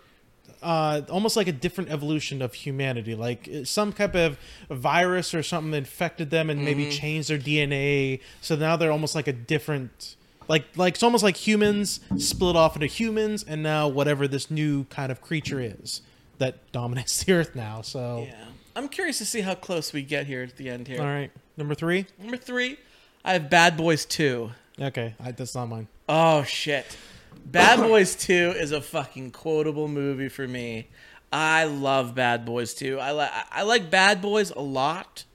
[0.64, 3.16] uh, almost like a different evolution of humanity.
[3.16, 4.38] Like uh, some type of
[4.70, 8.22] virus or something infected them and maybe changed their DNA.
[8.42, 10.16] So now they're almost like a different.
[10.48, 14.84] Like like it's almost like humans split off into humans and now whatever this new
[14.86, 16.02] kind of creature is
[16.38, 17.82] that dominates the earth now.
[17.82, 18.46] So yeah.
[18.76, 21.00] I'm curious to see how close we get here at the end here.
[21.00, 22.08] all right, number three.
[22.20, 22.78] Number three,
[23.24, 24.52] I have Bad Boys 2.
[24.82, 25.88] Okay, I, that's not mine.
[26.10, 26.98] Oh shit.
[27.46, 30.88] Bad Boys 2 is a fucking quotable movie for me.
[31.32, 33.00] I love Bad Boys 2.
[33.00, 35.26] I like I like Bad Boys a lot.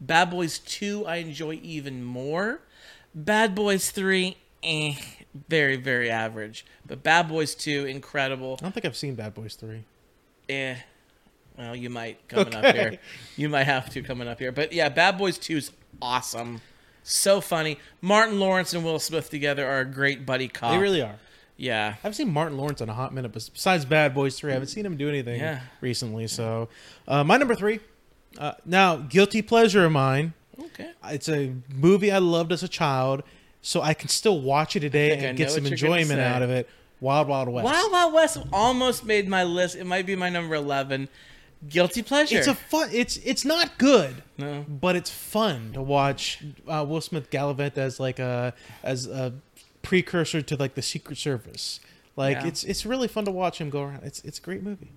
[0.00, 2.60] Bad Boys 2 I enjoy even more.
[3.14, 4.94] Bad Boys 3 eh,
[5.48, 6.66] very very average.
[6.86, 8.56] But Bad Boys 2 incredible.
[8.60, 9.84] I don't think I've seen Bad Boys three.
[10.48, 10.76] Eh.
[11.56, 12.98] Well, you might coming up here.
[13.36, 14.52] You might have to coming up here.
[14.52, 16.60] But yeah, Bad Boys 2 is awesome.
[17.02, 17.78] So funny.
[18.00, 20.72] Martin Lawrence and Will Smith together are a great buddy cop.
[20.72, 21.16] They really are.
[21.58, 21.88] Yeah.
[21.88, 24.68] I haven't seen Martin Lawrence in a hot minute, besides Bad Boys 3, I haven't
[24.68, 25.60] seen him do anything Yeah.
[25.80, 26.28] recently.
[26.28, 26.68] So,
[27.06, 27.80] uh, my number three.
[28.38, 30.32] Uh, now, guilty pleasure of mine.
[30.58, 30.90] Okay.
[31.06, 33.22] It's a movie I loved as a child,
[33.60, 36.20] so I can still watch it today I and get some what you're gonna enjoyment
[36.20, 36.68] out of it.
[37.00, 37.64] Wild Wild West.
[37.64, 39.76] Wild Wild West almost made my list.
[39.76, 41.08] It might be my number eleven.
[41.68, 42.38] Guilty pleasure.
[42.38, 42.88] It's a fun.
[42.92, 44.64] It's it's not good, no.
[44.68, 48.54] but it's fun to watch uh, Will Smith gallivant as like a
[48.84, 49.32] as a
[49.88, 51.80] precursor to like the Secret Service.
[52.14, 52.48] Like Yeah.
[52.48, 54.02] it's it's really fun to watch him go around.
[54.04, 54.90] It's it's a great movie.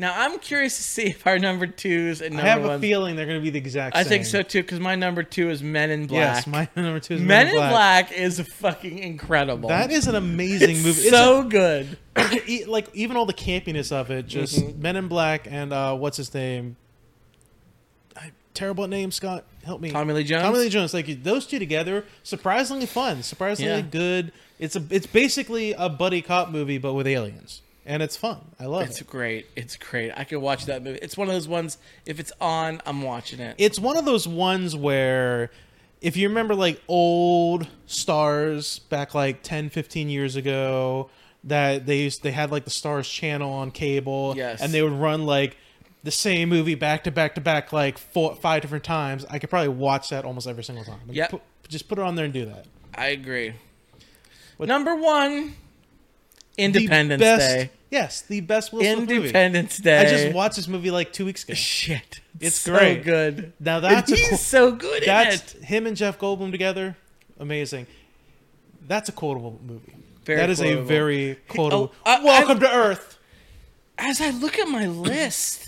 [0.00, 3.16] Now I'm curious to see if our number twos and I number have a feeling
[3.16, 4.10] they're going to be the exact I same.
[4.10, 6.36] think so too, because my number two is Men in Black.
[6.36, 8.12] Yes, my number two is Men in Black.
[8.12, 9.68] is fucking incredible.
[9.70, 11.08] That is an amazing It's movie.
[11.08, 11.98] so good.
[12.14, 14.78] a- e- like even all the campiness of it, just Mhm.
[14.78, 16.76] Men in Black and uh, what's his name?
[18.58, 19.44] Terrible at name, Scott.
[19.64, 19.92] Help me.
[19.92, 20.42] Tommy Lee Jones.
[20.42, 20.92] Tommy Lee Jones.
[20.92, 23.80] Like those two together, surprisingly fun, surprisingly Yeah.
[23.82, 24.32] good.
[24.58, 28.38] It's a it's basically a buddy cop movie, but with aliens, and it's fun.
[28.58, 29.02] I love It's it.
[29.02, 29.46] It's great.
[29.54, 30.10] It's great.
[30.16, 30.98] I could watch that movie.
[31.00, 31.78] It's one of those ones.
[32.04, 33.54] If it's on, I'm watching it.
[33.58, 35.50] It's one of those ones where
[36.00, 41.10] if you remember like old stars back like 10 15 years ago
[41.44, 44.60] that they used they had like the stars channel on cable Yes.
[44.60, 45.56] and they would run like
[46.04, 49.50] the same movie back to back to back like four five different times i could
[49.50, 52.32] probably watch that almost every single time Like, put- just put it on there and
[52.34, 53.52] do that I agree.
[54.56, 55.54] What- Number one,
[56.56, 57.70] Independence best- Day.
[57.90, 59.16] yes the best Will Smith movie.
[59.16, 59.98] Independence Day.
[60.00, 62.20] i just watched this movie like two weeks ago Shit.
[62.40, 63.04] It's so great.
[63.04, 63.52] good.
[63.60, 66.96] now that's he's cool, so good that's him and jeff goldblum together
[67.38, 67.86] amazing
[68.86, 69.94] that's a quotable movie
[70.24, 70.82] Very that is quotable.
[70.82, 71.92] a very quotable.
[72.06, 73.18] Oh, uh, Welcome to Earth.
[73.98, 75.67] As I look at my list,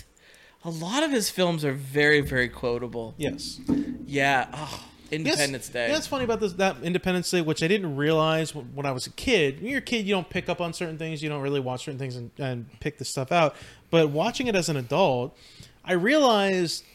[0.63, 3.15] A lot of his films are very, very quotable.
[3.17, 3.59] Yes.
[4.05, 4.47] Yeah.
[4.53, 4.85] Oh.
[5.11, 5.91] Independence Day.
[5.91, 9.07] It's funny about this that Independence Day, which I didn't realize when when I was
[9.07, 9.61] a kid.
[9.61, 11.21] When you're a kid, you don't pick up on certain things.
[11.21, 13.55] You don't really watch certain things and, and pick the stuff out.
[13.89, 15.37] But watching it as an adult,
[15.83, 16.85] I realized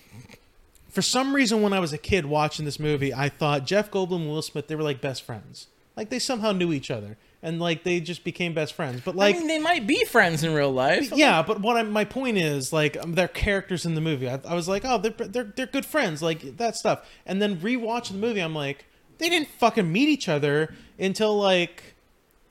[0.88, 4.22] for some reason when I was a kid watching this movie, I thought Jeff Goldblum
[4.22, 5.66] and Will Smith they were like best friends.
[5.94, 9.02] Like they somehow knew each other and like they just became best friends.
[9.04, 11.12] But like I mean, they might be friends in real life.
[11.12, 14.28] yeah, but what I'm, my point is, like, um, they're characters in the movie.
[14.28, 17.08] I, I was like, oh, they're, they're they're good friends, like that stuff.
[17.24, 18.86] And then rewatching the movie, I'm like,
[19.18, 21.94] they didn't fucking meet each other until like,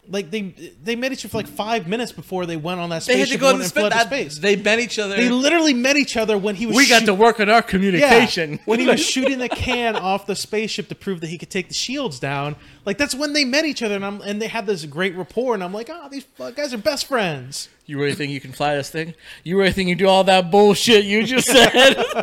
[0.10, 0.53] like they
[0.84, 3.16] they met each other for like five minutes before they went on that spaceship.
[3.16, 3.93] They had to go and the flew space.
[3.93, 4.38] That, space.
[4.39, 5.16] They met each other.
[5.16, 6.76] They literally met each other when he was.
[6.76, 10.26] we got to work on our communication yeah, when he was shooting the can off
[10.26, 12.56] the spaceship to prove that he could take the shields down.
[12.86, 15.53] Like that's when they met each other, and I'm and they had this great rapport.
[15.53, 17.70] And I'm like, oh, these guys are best friends.
[17.86, 19.14] You really think you can fly this thing?
[19.43, 21.95] You really think you do all that bullshit you just said?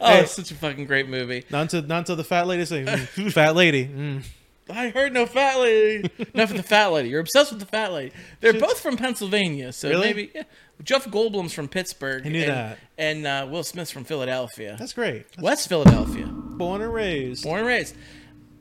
[0.00, 0.20] oh, Hey.
[0.22, 1.44] it's such a fucking great movie.
[1.50, 3.86] Not to not to the fat lady saying, "Mm, fat lady.
[3.86, 4.24] Mm.
[4.70, 6.10] I heard no fat lady.
[6.34, 7.08] Enough of the fat lady.
[7.08, 8.12] You're obsessed with the fat lady.
[8.40, 10.06] They're both from Pennsylvania, so Really?
[10.06, 10.42] maybe yeah.
[10.82, 12.26] Jeff Goldblum's from Pittsburgh.
[12.26, 12.78] I knew and, that.
[12.98, 15.26] And uh, Will Smith's from Philadelphia, That's great.
[15.40, 17.44] West Philadelphia, Born and raised.
[17.44, 17.96] born and raised.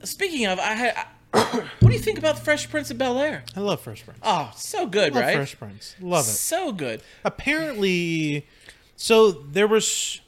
[0.03, 1.07] Speaking of, I had.
[1.31, 3.43] what do you think about the Fresh Prince of Bel Air?
[3.55, 4.19] I love Fresh Prince.
[4.21, 5.35] Oh, so good, love right?
[5.35, 5.95] Fresh Prince.
[6.01, 6.29] Love it.
[6.29, 7.01] So good.
[7.23, 8.47] Apparently,
[8.97, 10.19] so there was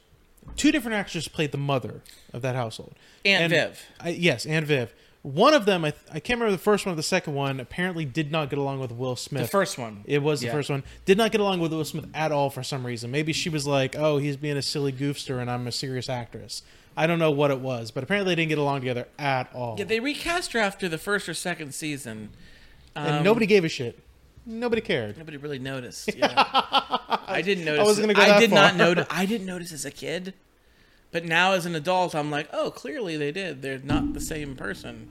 [0.56, 2.02] two different actors played the mother
[2.32, 2.96] of that household.
[3.26, 3.82] Aunt And- Viv.
[4.00, 4.94] I, yes, Aunt Viv.
[5.24, 7.62] One of them, I, th- I can't remember the first one or the second one.
[7.62, 9.44] Apparently, did not get along with Will Smith.
[9.44, 10.04] The first one.
[10.06, 10.52] It was the Yeah.
[10.52, 10.84] first one.
[11.06, 13.10] Did not get along with Will Smith at all for some reason.
[13.10, 16.62] Maybe she was like, "Oh, he's being a silly goofster, and I'm a serious actress."
[16.98, 19.78] I don't know what it was, but apparently they didn't get along together at all.
[19.80, 22.30] Yeah, they recast her after the first or second season.
[22.96, 23.98] and Um, nobody gave a shit.
[24.46, 25.18] Nobody cared.
[25.18, 26.14] Nobody really noticed.
[26.18, 26.28] Yeah.
[27.26, 27.80] I didn't notice.
[27.82, 28.78] I wasn't gonna go I that did not far.
[28.78, 29.08] notice.
[29.10, 30.34] I didn't notice as a kid,
[31.14, 33.62] but now as an adult, I'm like, oh, clearly they did.
[33.62, 35.10] They're not the same person.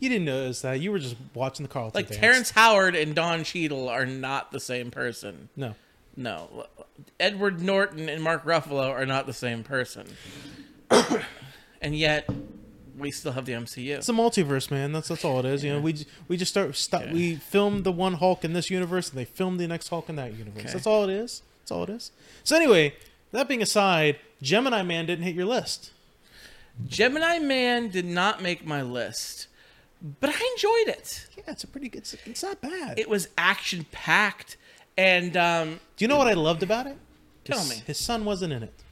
[0.00, 0.80] You didn't notice that.
[0.80, 2.20] You were just watching the Carlton Like dance.
[2.20, 5.48] Terrence Howard and Don Cheadle are not the same person.
[5.54, 5.74] No.
[6.18, 6.66] No,
[7.20, 10.06] Edward Norton and Mark Ruffalo are not the same person.
[11.82, 12.26] and yet,
[12.96, 13.96] we still have the MCU.
[13.96, 14.92] It's a multiverse, man.
[14.92, 15.62] That's that's all it is.
[15.62, 17.02] You know, we we just start stop.
[17.02, 17.12] Okay.
[17.12, 20.16] We filmed the one Hulk in this universe, and they filmed the next Hulk in
[20.16, 20.64] that universe.
[20.64, 20.72] Okay.
[20.72, 21.42] That's all it is.
[21.60, 22.12] That's all it is.
[22.44, 22.94] So anyway,
[23.32, 25.92] that being aside, Gemini Man didn't hit your list.
[26.86, 29.46] Gemini Man did not make my list,
[30.20, 31.26] but I enjoyed it.
[31.36, 31.98] Yeah, it's a pretty good.
[32.00, 32.98] It's, it's not bad.
[32.98, 34.56] It was action packed,
[34.98, 36.96] and um, Do you know what I loved about it?
[37.44, 37.82] Tell his, me.
[37.86, 38.72] His son wasn't in it.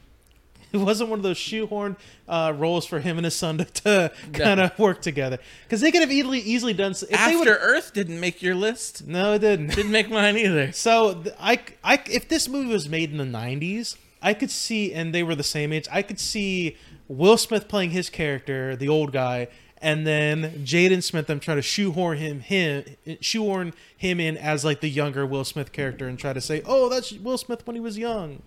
[0.75, 1.95] It wasn't one of those shoehorned
[2.29, 5.93] uh, roles for him and his son to, to kind of work together because they
[5.93, 6.91] could have easily easily done.
[6.91, 9.07] s- If they After would've- Earth didn't make your list.
[9.07, 9.69] no, it didn't.
[9.77, 10.73] Didn't make mine either.
[10.73, 15.15] So I, I, if this movie was made in the '90s, I could see, and
[15.15, 15.87] they were the same age.
[15.93, 16.77] I could see
[17.09, 19.49] Will Smith playing his character, the old guy,
[19.83, 21.27] and then Jaden Smith.
[21.27, 22.85] them trying to shoehorn him, him,
[23.21, 26.89] shoehorn him in as like the younger Will Smith character, and try to say, "Oh,
[26.89, 28.43] that's Will Smith when he was young."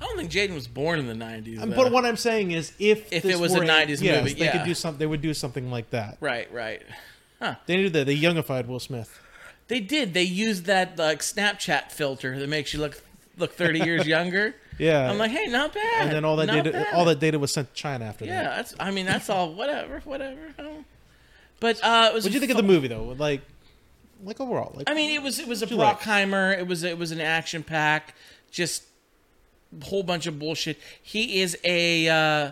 [0.00, 1.60] I don't think Jaden was born in the '90s.
[1.60, 1.76] Um, though.
[1.76, 4.52] But what I'm saying is, if If it was a 90s yes, movie, they yeah.
[4.52, 4.98] could do something.
[4.98, 6.16] They would do something like that.
[6.20, 6.82] right, right.
[7.66, 8.06] They did that.
[8.06, 9.18] They youngified Will Smith.
[9.68, 10.14] They did.
[10.14, 13.02] They used that like Snapchat filter that makes you look
[13.36, 14.54] look 30 years younger.
[14.80, 15.10] Yeah.
[15.10, 16.02] I'm like, hey, not bad.
[16.04, 16.94] and then all that not data, bad.
[16.94, 18.56] all that data was sent to China after Yeah, that.
[18.56, 18.74] that's.
[18.80, 19.52] I mean, that's all.
[19.54, 20.40] Whatever, whatever.
[21.60, 22.24] But uh, it was.
[22.24, 23.14] What do you think of the movie though?
[23.18, 23.42] Like,
[24.24, 26.00] like overall, like I mean, it was it was a What'd like?
[26.00, 26.58] Bruckheimer.
[26.58, 28.14] It was it was an action pack.
[28.50, 28.84] Just
[29.80, 30.78] a whole bunch of bullshit.
[31.02, 32.50] He is a uh,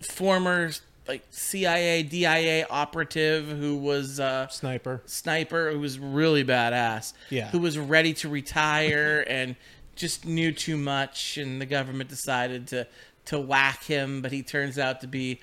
[0.00, 0.70] former
[1.06, 5.02] like CIA DIA operative who was uh, sniper.
[5.04, 7.12] sniper who was really badass.
[7.28, 7.48] Yeah.
[7.50, 9.54] Who was ready to retire and
[9.96, 12.86] just knew too much, and the government decided to
[13.26, 15.40] to whack him, but he turns out to be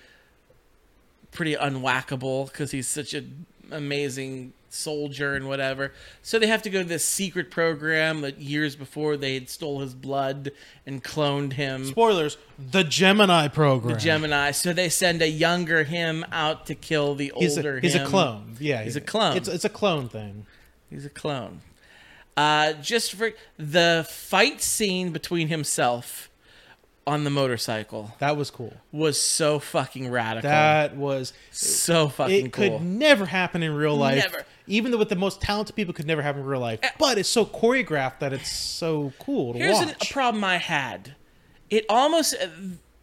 [1.31, 5.91] pretty unwhackable because he's such an amazing soldier and whatever.
[6.21, 9.79] So they have to go to this secret program that years before they had stole
[9.79, 10.51] his blood
[10.85, 11.85] and cloned him.
[11.85, 13.95] Spoilers: the Gemini program.
[13.95, 14.51] The Gemini.
[14.51, 18.05] So they send a younger him out to kill the He's older a, he's a
[18.05, 18.55] clone.
[18.59, 19.37] Yeah, He's a clone.
[19.37, 20.45] It's it's a clone thing.
[20.89, 21.61] He's a clone.
[22.37, 26.29] Uh, just for the fight scene between himself
[27.05, 28.73] on the motorcycle That was cool.
[28.91, 30.49] was so fucking radical.
[30.49, 31.33] That was.
[31.51, 32.65] so fucking cool.
[32.65, 32.77] It cool.
[32.79, 34.23] could never happen in real life.
[34.23, 34.45] Never.
[34.67, 36.79] Even though with the most talented people, could never happen in real life.
[36.97, 40.09] But it's so choreographed that it's so cool to Here's watch.
[40.09, 41.15] a problem I had.
[41.69, 42.35] It almost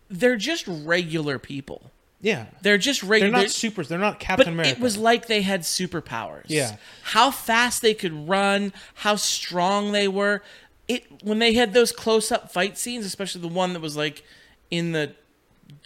[0.08, 1.90] they're just regular people.
[2.20, 3.30] Yeah, They're just regular.
[3.32, 3.88] they're not supers.
[3.88, 4.70] They're not but Captain America.
[4.76, 6.44] it was like they had superpowers.
[6.46, 6.76] Yeah.
[7.02, 10.42] How fast they could run, how strong they were.
[10.88, 14.24] it when they had those close up fight scenes, especially the one that was like
[14.70, 15.12] in the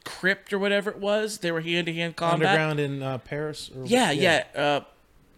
[0.05, 2.49] crypt or whatever it was, they were hand to hand combat.
[2.49, 3.71] Underground in uh, Paris.
[3.77, 4.87] Or, Yeah, yeah, uh, Or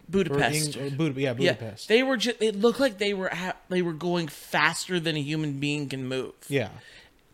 [0.09, 0.77] Budapest.
[0.77, 1.87] Or Bud- yeah, yeah, Budapest.
[1.87, 2.41] they were just.
[2.41, 6.07] It looked like they were ha- they were going faster than a human being can
[6.07, 6.33] move.
[6.47, 6.69] yeah.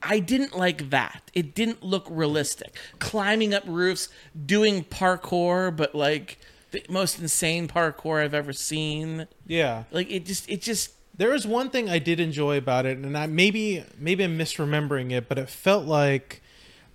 [0.03, 1.29] I didn't like that.
[1.33, 2.75] It didn't look realistic.
[2.99, 4.09] Climbing up roofs,
[4.45, 6.39] doing parkour, but like
[6.71, 9.27] the most insane parkour I've ever seen.
[9.45, 9.83] Yeah.
[9.91, 10.93] Like it just, it just.
[11.17, 15.11] There is one thing I did enjoy about it, and I maybe maybe I'm misremembering
[15.11, 16.41] it, but it felt like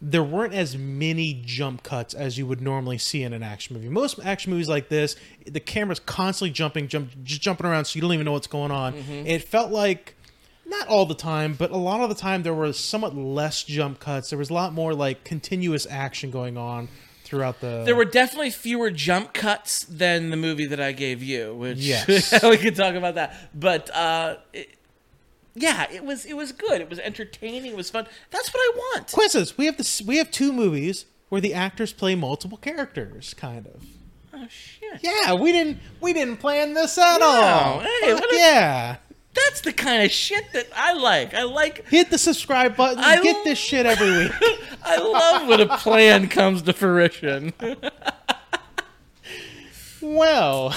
[0.01, 3.89] there weren't as many jump cuts as you would normally see in an action movie.
[3.89, 8.01] Most action movies like this, the camera's constantly jumping, jump, just jumping around, so you
[8.01, 8.95] don't even know what's going on.
[8.95, 9.27] Mm-hmm.
[9.27, 10.17] It felt like
[10.67, 14.01] not all the time, but a lot of the time there were somewhat less jump
[14.01, 14.31] cuts.
[14.31, 16.89] There was a lot more like continuous action going on
[17.25, 17.83] throughout the.
[17.85, 22.33] There were definitely fewer jump cuts than the movie that I gave you, which Yes.
[22.43, 23.37] we could talk about that.
[23.55, 24.71] But uh, it,
[25.55, 26.81] yeah, it was it was good.
[26.81, 27.67] It was entertaining.
[27.73, 28.07] It was fun.
[28.31, 29.12] That's what I want.
[29.12, 29.57] quizzes.
[29.57, 30.03] We have this.
[30.03, 33.85] We have two movies where the actors play multiple characters, kind of.
[34.35, 35.01] Oh shit!
[35.03, 37.81] Yeah, we didn't we didn't plan this at No, all.
[37.81, 38.97] hey, Fuck what a- yeah.
[39.37, 41.34] That's the kind of shit that I like.
[41.34, 41.87] I like.
[41.89, 42.99] Hit the subscribe button.
[42.99, 44.32] I Get this shit every week.
[44.84, 47.53] I love when a plan comes to fruition.
[50.03, 50.74] well,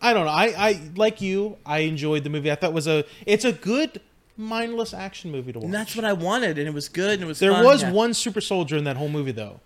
[0.00, 0.32] I don't know.
[0.32, 1.56] I, I like you.
[1.64, 2.50] I enjoyed the movie.
[2.50, 4.00] I thought it was a it's a good
[4.36, 5.64] mindless action movie to watch.
[5.66, 7.38] And that's what I wanted, and it was good, and it was.
[7.38, 7.64] There fun.
[7.64, 7.92] was Yeah.
[7.92, 9.60] one super soldier in that whole movie though.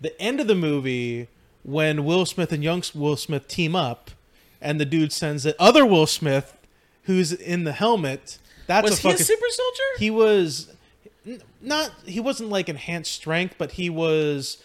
[0.00, 1.28] The end of the movie
[1.62, 4.10] when Will Smith and young Will Smith team up
[4.60, 6.56] and the dude sends the other Will Smith
[7.04, 8.38] who's in the helmet.
[8.66, 9.82] That's Was a he a super soldier?
[9.98, 10.68] he was
[11.60, 14.58] not he wasn't like enhanced strength but he was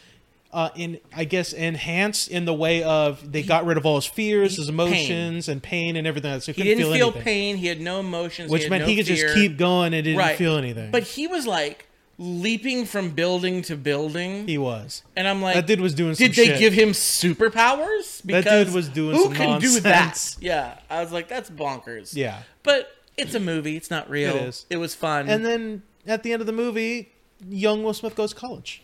[0.53, 4.05] uh in i guess enhanced in the way of they got rid of all his
[4.07, 7.21] fears he- his emotions and pain and everything else so he couldn't didn't feel, anything,
[7.21, 7.57] pain.
[7.57, 8.49] He had no emotions.
[8.51, 9.15] which he meant no he could fear.
[9.27, 10.37] just keep going and didn't right.
[10.37, 11.86] feel anything But he was like
[12.19, 16.27] leaping from building to building, he was and I'm like, that dude was doing some
[16.27, 16.59] Did they shit.
[16.59, 18.21] give him superpowers?
[18.23, 20.35] That dude was doing who some can do that?
[20.41, 22.15] Yeah, I was like, that's bonkers.
[22.15, 23.75] yeah but it's a movie.
[23.77, 24.35] It's not real.
[24.35, 24.65] It is.
[24.69, 25.27] It was fun.
[25.29, 27.11] and then at the end of the movie
[27.47, 28.81] young will smith goes to college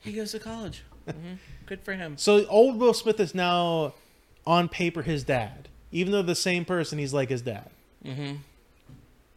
[0.00, 0.82] he goes to college.
[1.08, 1.34] hmm
[1.66, 2.16] Good for him.
[2.18, 3.94] so old will smith is now
[4.46, 7.70] on paper his dad even though the same person he's like his dad
[8.04, 8.32] hmm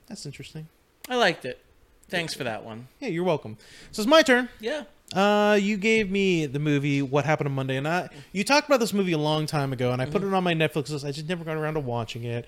[0.08, 0.68] that's interesting
[1.08, 1.62] I liked it.
[2.10, 2.88] Thanks for that one.
[2.99, 3.58] yeah you're welcome
[3.91, 4.84] so it's my turn Yeah.
[5.14, 8.80] Uh, you gave me the movie What Happened on Monday, and I you talked about
[8.80, 11.06] this movie a long time ago, and I put it on my Netflix list.
[11.06, 12.47] I just never got around to watching it.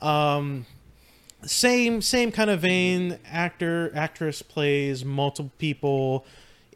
[0.00, 0.64] Um,
[1.44, 3.18] same same kind of vein.
[3.26, 6.24] Actor actress plays multiple people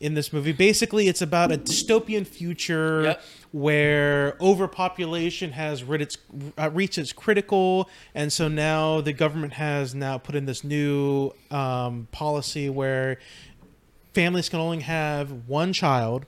[0.02, 0.52] in this movie.
[0.52, 3.22] Basically, it's about a dystopian future Yep.
[3.52, 6.18] where overpopulation has rid its,
[6.58, 11.30] uh, reached its critical, and so now the government has now put in this new
[11.52, 13.18] um, policy where
[14.12, 16.26] families can only have one child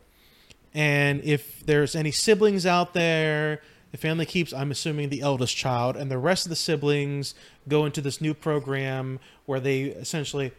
[0.73, 3.61] and if there's any siblings out there
[3.93, 7.35] the family keeps i'm assuming the eldest child and the rest of the siblings
[7.69, 10.51] go into this new program where they essentially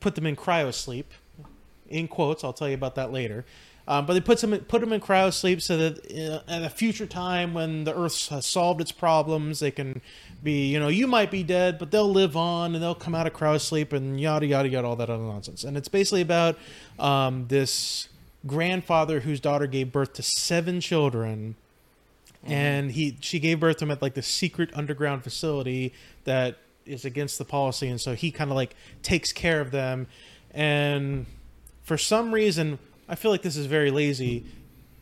[0.00, 1.12] put them in cryo sleep
[1.88, 3.44] in quotes i'll tell you about that later.
[3.86, 6.62] Um, but they put them in, put them in cryo sleep so that uh, at
[6.62, 10.02] a future time when the earth has solved its problems they can
[10.42, 13.26] be you know you might be dead but they'll live on and they'll come out
[13.26, 15.64] of cryo sleep and yada yada yada all that other nonsense.
[15.64, 16.58] And it's basically about
[16.98, 18.10] um, this
[18.46, 21.56] grandfather whose daughter gave birth to seven children.
[22.44, 25.92] And he she gave birth to him at like the secret underground facility
[26.24, 27.88] that is against the policy.
[27.88, 30.06] And so he kind of like takes care of them.
[30.52, 31.26] And
[31.88, 32.78] for some reason
[33.08, 34.44] i feel like this is very lazy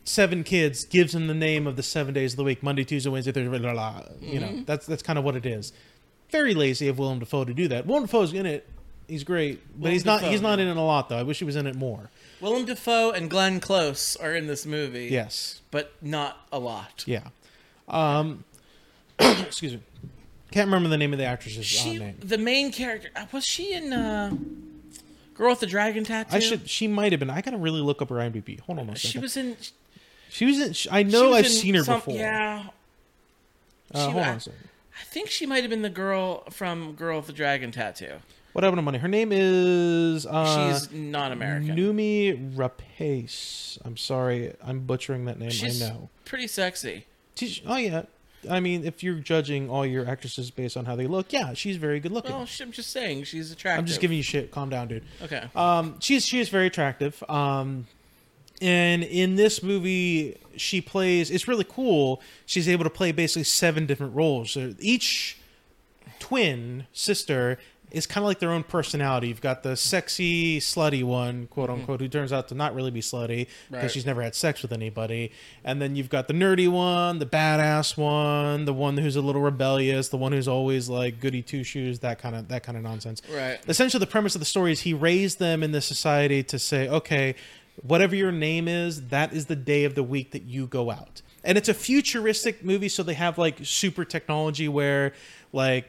[0.04, 3.10] seven kids gives him the name of the seven days of the week monday tuesday
[3.10, 4.02] wednesday thursday blah, blah, blah.
[4.20, 5.72] you know that's that's kind of what it is
[6.30, 8.68] very lazy of willem dafoe to do that willem dafoe's in it
[9.08, 11.22] he's great but Willem he's not Dafoe, he's not in it a lot though i
[11.24, 12.08] wish he was in it more
[12.40, 15.06] Willem Dafoe and Glenn Close are in this movie.
[15.06, 17.02] yes But not a lot.
[17.06, 17.28] Yeah.
[17.88, 18.44] Um,
[19.18, 19.80] excuse me.
[20.50, 22.16] Can't remember the name of the actress's uh, She, name.
[22.22, 24.36] the main character, uh, was she in uh,
[25.36, 26.34] Girl with the Dragon Tattoo?
[26.34, 26.68] I should.
[26.68, 27.30] She might have been.
[27.30, 28.60] I gotta really look up her IMDb.
[28.60, 29.10] Hold on a second.
[29.10, 29.56] She was in.
[30.30, 30.92] She was in.
[30.92, 32.14] I know I've seen her some- before.
[32.14, 32.68] Yeah.
[33.94, 34.68] Uh, she- hold on I- a second.
[34.98, 38.14] I think she might have been the girl from Girl with the Dragon Tattoo.
[38.54, 38.96] What happened to money?
[38.96, 40.24] Her name is.
[40.24, 41.76] Uh, She's not American.
[41.76, 43.78] Noomi Rapace.
[43.84, 45.50] I'm sorry, I'm butchering that name.
[45.50, 46.08] She's I know.
[46.24, 47.04] pretty sexy.
[47.66, 48.04] Oh yeah.
[48.50, 51.76] I mean, if you're judging all your actresses based on how they look, yeah, she's
[51.76, 52.32] very good looking.
[52.32, 53.80] Well, sh- I'm just saying she's attractive.
[53.80, 54.50] I'm just giving you shit.
[54.50, 55.04] Calm down, dude.
[55.22, 55.48] Okay.
[55.54, 57.22] Um, she's she is very attractive.
[57.28, 57.86] Um,
[58.62, 61.30] and in this movie, she plays.
[61.30, 62.20] It's really cool.
[62.46, 64.50] She's able to play basically seven different roles.
[64.52, 65.38] So each
[66.18, 67.58] twin sister
[67.90, 69.28] is kind of like their own personality.
[69.28, 71.80] You've got the sexy, slutty one, quote mm-hmm.
[71.80, 73.90] unquote, who turns out to not really be slutty because Right.
[73.90, 75.32] she's never had sex with anybody.
[75.64, 79.40] And then you've got the nerdy one, the badass one, the one who's a little
[79.40, 82.82] rebellious, the one who's always like goody two shoes, that kind of that kind of
[82.82, 83.22] nonsense.
[83.32, 83.58] Right.
[83.68, 86.88] Essentially, the premise of the story is he raised them in this society to say,
[86.88, 87.34] okay,
[87.82, 91.22] whatever your name is, that is the day of the week that you go out.
[91.44, 95.12] And it's a futuristic movie, so they have like super technology where
[95.52, 95.88] like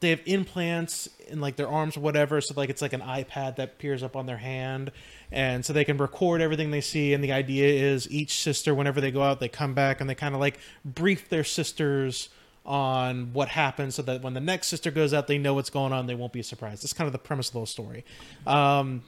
[0.00, 3.56] they have implants in like their arms or whatever so like it's like an ipad
[3.56, 4.90] that peers up on their hand
[5.30, 9.00] and so they can record everything they see and the idea is each sister whenever
[9.00, 12.28] they go out they come back and they kind of like brief their sisters
[12.64, 15.92] on what happened so that when the next sister goes out they know what's going
[15.92, 16.82] on they won't be surprised.
[16.82, 18.04] That's kind of the premise of the whole story.
[18.46, 19.02] Um,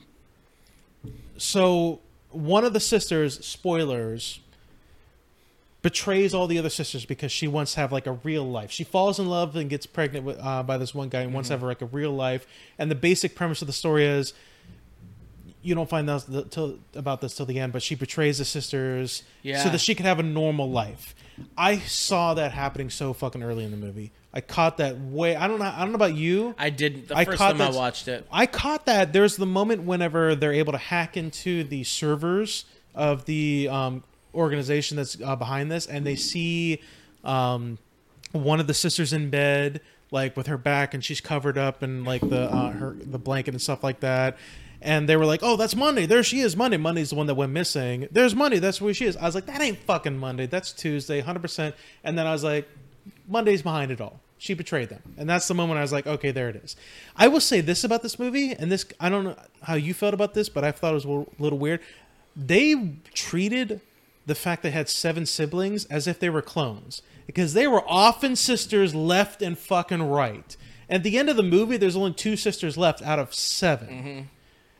[1.37, 4.41] so one of the sisters spoilers
[5.83, 8.71] betrays all the other sisters because she wants to have like a real life.
[8.71, 11.49] She falls in love and gets pregnant with, uh, by this one guy and wants
[11.49, 12.47] to have like a real life.
[12.79, 14.33] And the basic premise of the story is
[15.63, 19.23] you don't find out till, about this till the end, but she betrays the sisters
[19.63, 21.15] so that she could have a normal life.
[21.57, 24.13] I saw that happening so fucking early in the movie.
[24.35, 25.37] I caught that way.
[25.37, 25.67] I don't know.
[25.67, 26.55] I don't know about you.
[26.59, 28.27] I didn't the I first caught time I watched it.
[28.31, 29.13] I caught that.
[29.13, 32.65] There's the moment whenever they're able to hack into the servers
[32.95, 34.05] of the um,
[34.35, 36.81] organization that's uh, behind this, and they see
[37.25, 37.79] um,
[38.33, 39.81] one of the sisters in bed,
[40.11, 43.55] like with her back, and she's covered up and like the uh, her the blanket
[43.55, 44.37] and stuff like that.
[44.81, 46.07] And they were like, "Oh, that's Monday.
[46.07, 46.57] There she is.
[46.57, 46.77] Monday.
[46.77, 48.09] Monday's the one that went missing.
[48.11, 48.59] There's Monday.
[48.59, 50.47] That's where she is." I was like, "That ain't fucking Monday.
[50.47, 52.69] That's Tuesday, hundred percent." And then I was like,
[53.29, 54.21] Monday's behind it all.
[54.39, 55.03] She betrayed them.
[55.17, 56.75] And that's the moment I was like, okay, there it is.
[57.17, 60.15] I will say this about this movie, and this, I don't know how you felt
[60.15, 61.81] about this, but I thought it was a little- little weird.
[62.35, 63.81] They treated
[64.27, 68.37] the fact they had seven siblings as if they were clones because they were often
[68.37, 70.57] sisters left and fucking right.
[70.89, 74.29] At the end of the movie, there's only two sisters left out of 7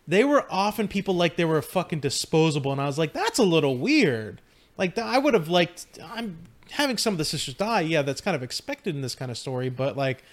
[0.07, 3.45] They were often people like they were fucking disposable, and I was like, that's a
[3.45, 4.41] little weird.
[4.77, 5.87] Like I would have liked.
[6.03, 6.39] I'm
[6.73, 7.83] having some of the sisters die.
[7.83, 10.25] Yeah, that's kind of expected in this kind of story, but like,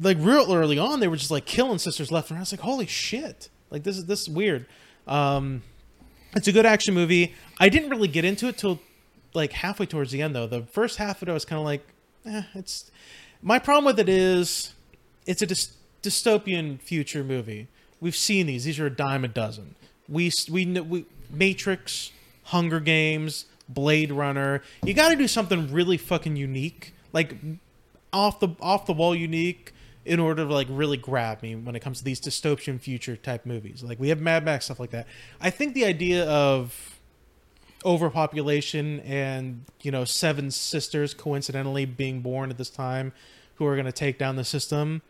[0.00, 2.40] like real early on, they were just like killing sisters left and right.
[2.40, 3.48] I was like, holy shit!
[3.70, 4.66] Like this is this is weird.
[5.06, 5.62] Um,
[6.34, 7.34] it's a good action movie.
[7.58, 8.80] I didn't really get into it till
[9.34, 10.46] like halfway towards the end, though.
[10.46, 11.86] The first half of it, I was kind of like,
[12.26, 12.90] eh, it's.
[13.44, 14.74] My problem with it is,
[15.26, 15.72] it's a dys-
[16.02, 17.68] dystopian future movie.
[18.00, 19.74] We've seen these; these are a dime a dozen.
[20.08, 22.12] We we we Matrix,
[22.44, 24.62] Hunger Games, Blade Runner.
[24.84, 27.36] You got to do something really fucking unique, like
[28.12, 29.72] off the off the wall unique,
[30.04, 33.46] in order to like really grab me when it comes to these dystopian future type
[33.46, 33.82] movies.
[33.82, 35.06] Like we have Mad Max stuff like that.
[35.40, 36.98] I think the idea of
[37.84, 43.12] overpopulation and you know seven sisters coincidentally being born at this time
[43.56, 45.02] who are going to take down the system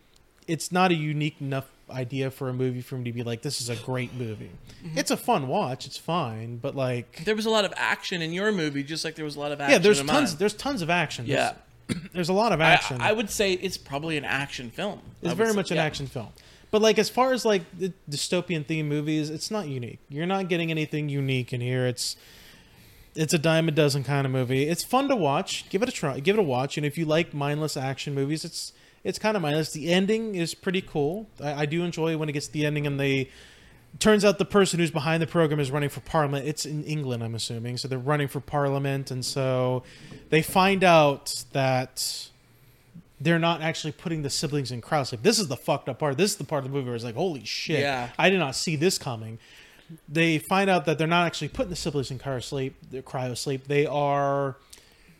[0.47, 3.61] it's not a unique enough idea for a movie for me to be like this
[3.61, 4.51] is a great movie
[4.83, 4.97] mm-hmm.
[4.99, 8.33] it's a fun watch it's fine but like There was a lot of action in
[8.33, 9.73] your movie, just like there was a lot of action.
[9.73, 11.53] yeah there's in tons there's tons of action Yeah.
[12.13, 15.01] there's, a lot of action I would say it's probably an action film.
[15.23, 15.85] It's very say- much an yeah.
[15.85, 16.29] action film.
[16.71, 19.99] But like as far as like the dystopian theme movies, it's not unique.
[20.09, 21.87] You're not getting anything unique in here.
[21.87, 22.17] It's
[23.15, 24.65] it's a dime a dozen kind of movie.
[24.65, 25.69] It's fun to watch.
[25.69, 26.19] Give it a try.
[26.21, 26.79] Give it a watch.
[26.79, 28.73] And if you like mindless action movies, it's
[29.05, 29.73] it's kind of mindless.
[29.73, 31.29] The ending is pretty cool.
[31.43, 33.29] I, I do enjoy when it gets to the ending and they
[33.99, 36.47] turns out the person who's behind the program is running for parliament.
[36.47, 37.77] It's in England, I'm assuming.
[37.77, 39.83] So they're running for parliament, and so
[40.31, 42.29] they find out that
[43.21, 45.23] they're not actually putting the siblings in cryo sleep.
[45.23, 46.19] This is the fucked up part.
[46.19, 48.09] This is the part of the movie where it's like, holy shit, Yeah.
[48.19, 49.39] I did not see this coming.
[50.09, 52.75] They find out that they're not actually putting the siblings in cryo sleep.
[52.91, 53.69] They're cryo sleep.
[53.69, 54.57] They are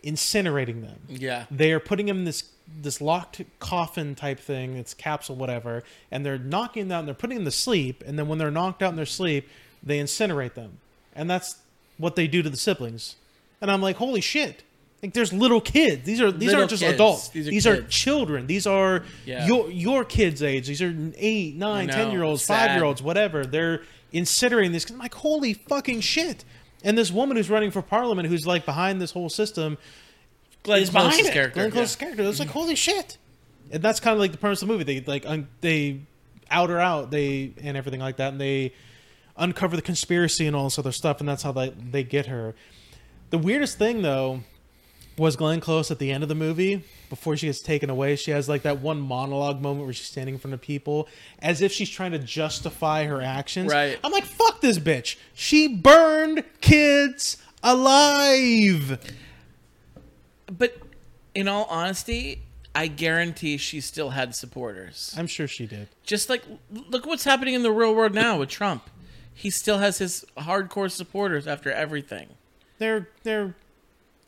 [0.03, 0.99] incinerating them.
[1.09, 1.45] Yeah.
[1.51, 2.43] They are putting them in this
[2.81, 7.15] this locked coffin type thing, it's capsule, whatever, and they're knocking them out and they're
[7.15, 9.49] putting them to sleep, and then when they're knocked out in their sleep,
[9.83, 10.79] they incinerate them.
[11.15, 11.57] And that's
[11.99, 13.17] what they do to the siblings.
[13.61, 14.63] And I'm like, holy shit.
[15.03, 16.05] Like there's little kids.
[16.05, 16.95] These are these Little aren't just kids.
[16.95, 17.29] adults.
[17.31, 18.47] These These are are, children.
[18.47, 19.47] These are Yeah.
[19.49, 20.69] your your kids' age.
[20.69, 23.45] These are eight, nine, ten year olds, five year olds, whatever.
[23.45, 23.83] They're
[24.15, 24.89] incinerating this.
[24.91, 26.45] I'm like, holy fucking shit.
[26.85, 29.77] And this woman who's running for parliament, who's like behind this whole system,
[30.63, 31.33] Glenn is behind Close's it.
[31.33, 31.55] character.
[31.55, 31.73] Glenn yeah.
[31.73, 32.23] Close's character.
[32.23, 32.59] It's like mm-hmm.
[32.59, 33.19] holy shit,
[33.71, 34.85] and that's kind of like the premise of the movie.
[34.85, 36.01] They like un- they
[36.51, 38.73] out her out, they and everything like that, and they
[39.37, 42.55] uncover the conspiracy and all this other stuff, and that's how they they get her.
[43.31, 44.41] The weirdest thing though
[45.17, 48.17] was Glenn Close at the end of the movie before she gets taken away.
[48.17, 51.09] She has like that one monologue moment where she's standing in front of people
[51.41, 53.71] as if she's trying to justify her actions.
[53.71, 53.99] Right.
[54.03, 55.17] I'm like, fuck this bitch.
[55.35, 58.99] She burned kids alive.
[60.59, 60.77] But
[61.35, 62.43] in all honesty,
[62.75, 65.15] I guarantee she still had supporters.
[65.17, 65.89] I'm sure she did.
[66.05, 68.89] Just like look what's happening in the real world now with Trump.
[69.35, 72.29] He still has his hardcore supporters after everything.
[72.79, 73.55] They're they're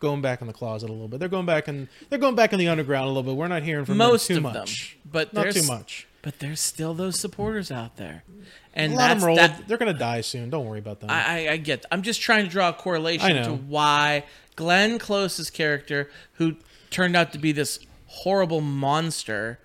[0.01, 1.21] going back in the closet a little bit.
[1.21, 3.37] They're going back and they're going back in the underground a little bit.
[3.37, 4.97] We're not hearing from Most them of too them, much.
[5.11, 6.07] but Not too much.
[6.25, 8.25] But there's still those supporters out there,
[8.73, 9.39] and of that's them are old.
[9.39, 9.69] that.
[9.69, 10.49] They're gonna die soon.
[10.49, 11.11] Don't worry about them.
[11.11, 11.85] I, I, I get.
[11.93, 14.25] I'm just trying to draw a correlation to why
[14.57, 16.57] Glenn Close's character, who
[16.91, 19.59] turned out to be this horrible monster,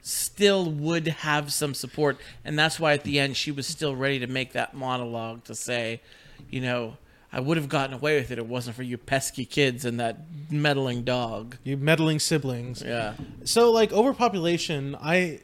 [0.00, 4.18] still would have some support, and that's why at the end she was still ready
[4.20, 6.00] to make that monologue to say,
[6.48, 6.96] you know,
[7.32, 8.38] I would have gotten away with it.
[8.38, 11.58] It wasn't for you pesky kids and that meddling dog.
[11.64, 12.82] you meddling siblings.
[12.82, 13.14] Yeah.
[13.44, 15.40] So like overpopulation, I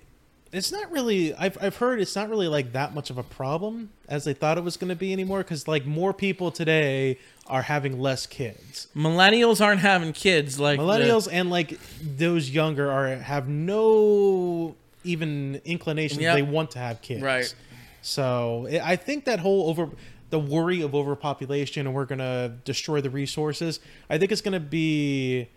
[0.53, 3.91] it's not really I've I've heard it's not really like that much of a problem
[4.09, 7.63] as they thought it was going to be anymore cuz like more people today are
[7.63, 8.89] having less kids.
[8.95, 14.75] Millennials aren't having kids like the- Millennials and like those younger are have no
[15.05, 16.37] even inclination Yep.
[16.37, 17.23] they want to have kids.
[17.23, 17.55] Right.
[18.03, 19.89] So I I think that whole over
[20.31, 23.81] the worry of overpopulation and we're gonna destroy the resources.
[24.09, 25.49] I think it's gonna be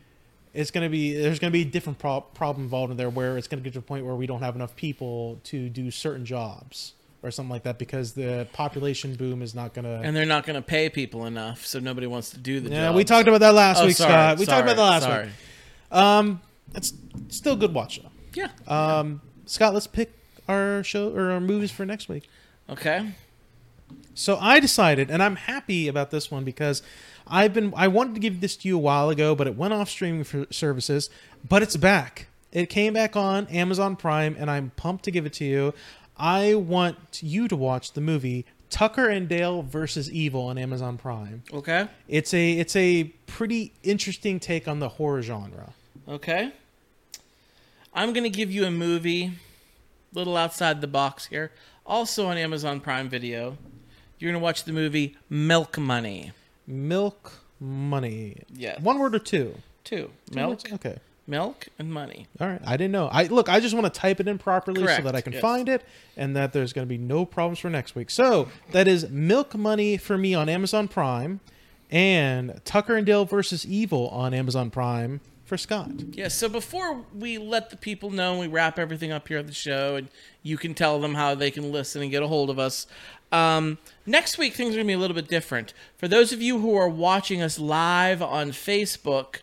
[0.55, 3.47] it's gonna be there's gonna be a different pro- problem involved in there where it's
[3.47, 6.93] gonna get to a point where we don't have enough people to do certain jobs
[7.21, 10.01] or something like that because the population boom is not gonna.
[10.03, 12.93] and they're not going to pay people enough, so nobody wants to do the yeah,
[12.93, 14.37] we talked about that last Oh, week, sorry, Scott.
[14.37, 15.25] We sorry, talked about that last sorry.
[15.25, 15.33] week.
[15.91, 16.41] Um,
[16.75, 16.93] it's
[17.29, 18.11] still a good watch though.
[18.35, 18.49] Yeah.
[18.67, 20.11] Um, Scott, let's pick
[20.47, 22.29] our show or our movies for next week.
[22.69, 23.11] Okay.
[24.13, 26.81] So I decided, and I'm happy about this one because
[27.27, 29.73] I've been I wanted to give this to you a while ago, but it went
[29.73, 31.09] off streaming for services,
[31.47, 32.27] but it's back.
[32.51, 35.73] It came back on Amazon Prime, and I'm pumped to give it to you.
[36.17, 41.43] I want you to watch the movie Tucker and Dale versus Evil on Amazon Prime.
[41.53, 41.87] Okay.
[42.07, 45.73] It's a it's a pretty interesting take on the horror genre.
[46.07, 46.53] Okay.
[47.93, 49.25] I'm going to give you a movie,
[50.13, 51.51] a little outside the box here,
[51.85, 53.57] also on Amazon Prime Video.
[54.19, 56.31] You're going to watch the movie Milk Money.
[56.65, 58.37] Milk Money.
[58.53, 58.79] Yeah.
[58.81, 59.55] One word or two?
[59.83, 60.09] Two.
[60.29, 60.73] Two Milk, words?
[60.73, 60.97] Okay.
[61.27, 62.27] milk, and money.
[62.39, 63.07] All right, I didn't know.
[63.11, 65.33] I look, I just want to type it in properly Correct, so that I can
[65.33, 65.41] yes.
[65.41, 65.83] find it
[66.17, 68.09] and that there's going to be no problems for next week.
[68.09, 71.39] So that is Milk Money for me on Amazon Prime,
[71.91, 75.91] and Tucker and Dale versus Evil on Amazon Prime for Scott.
[76.11, 79.47] Yeah, so before we let the people know and we wrap everything up here at
[79.47, 80.09] the show and
[80.41, 82.87] you can tell them how they can listen and get a hold of us,
[83.31, 85.73] um, next week things are going to be a little bit different.
[85.97, 89.37] For those of you who are watching us live on Facebook,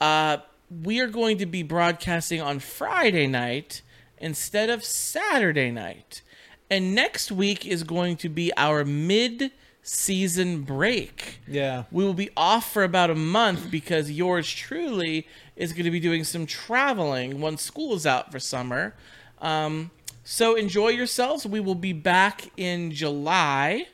[0.00, 0.38] uh,
[0.82, 3.82] we are going to be broadcasting on Friday night
[4.18, 6.22] instead of Saturday night.
[6.70, 11.40] And next week is going to be our mid season break.
[11.46, 11.84] Yeah.
[11.90, 15.26] We will be off for about a month because yours truly
[15.56, 18.94] is going to be doing some traveling once school is out for summer.
[19.40, 19.90] Um,
[20.24, 21.44] so enjoy yourselves.
[21.46, 23.86] We will be back in July,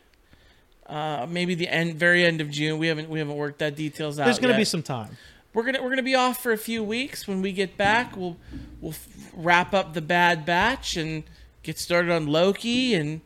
[0.86, 2.78] uh, maybe the end, very end of June.
[2.78, 4.24] We haven't we haven't worked that details out.
[4.26, 5.16] There's going to be some time.
[5.54, 7.26] we're gonna we're gonna be off for a few weeks.
[7.26, 8.36] When we get back, we'll
[8.82, 11.24] we'll f- wrap up the Bad Batch and
[11.62, 13.22] get started on Loki, and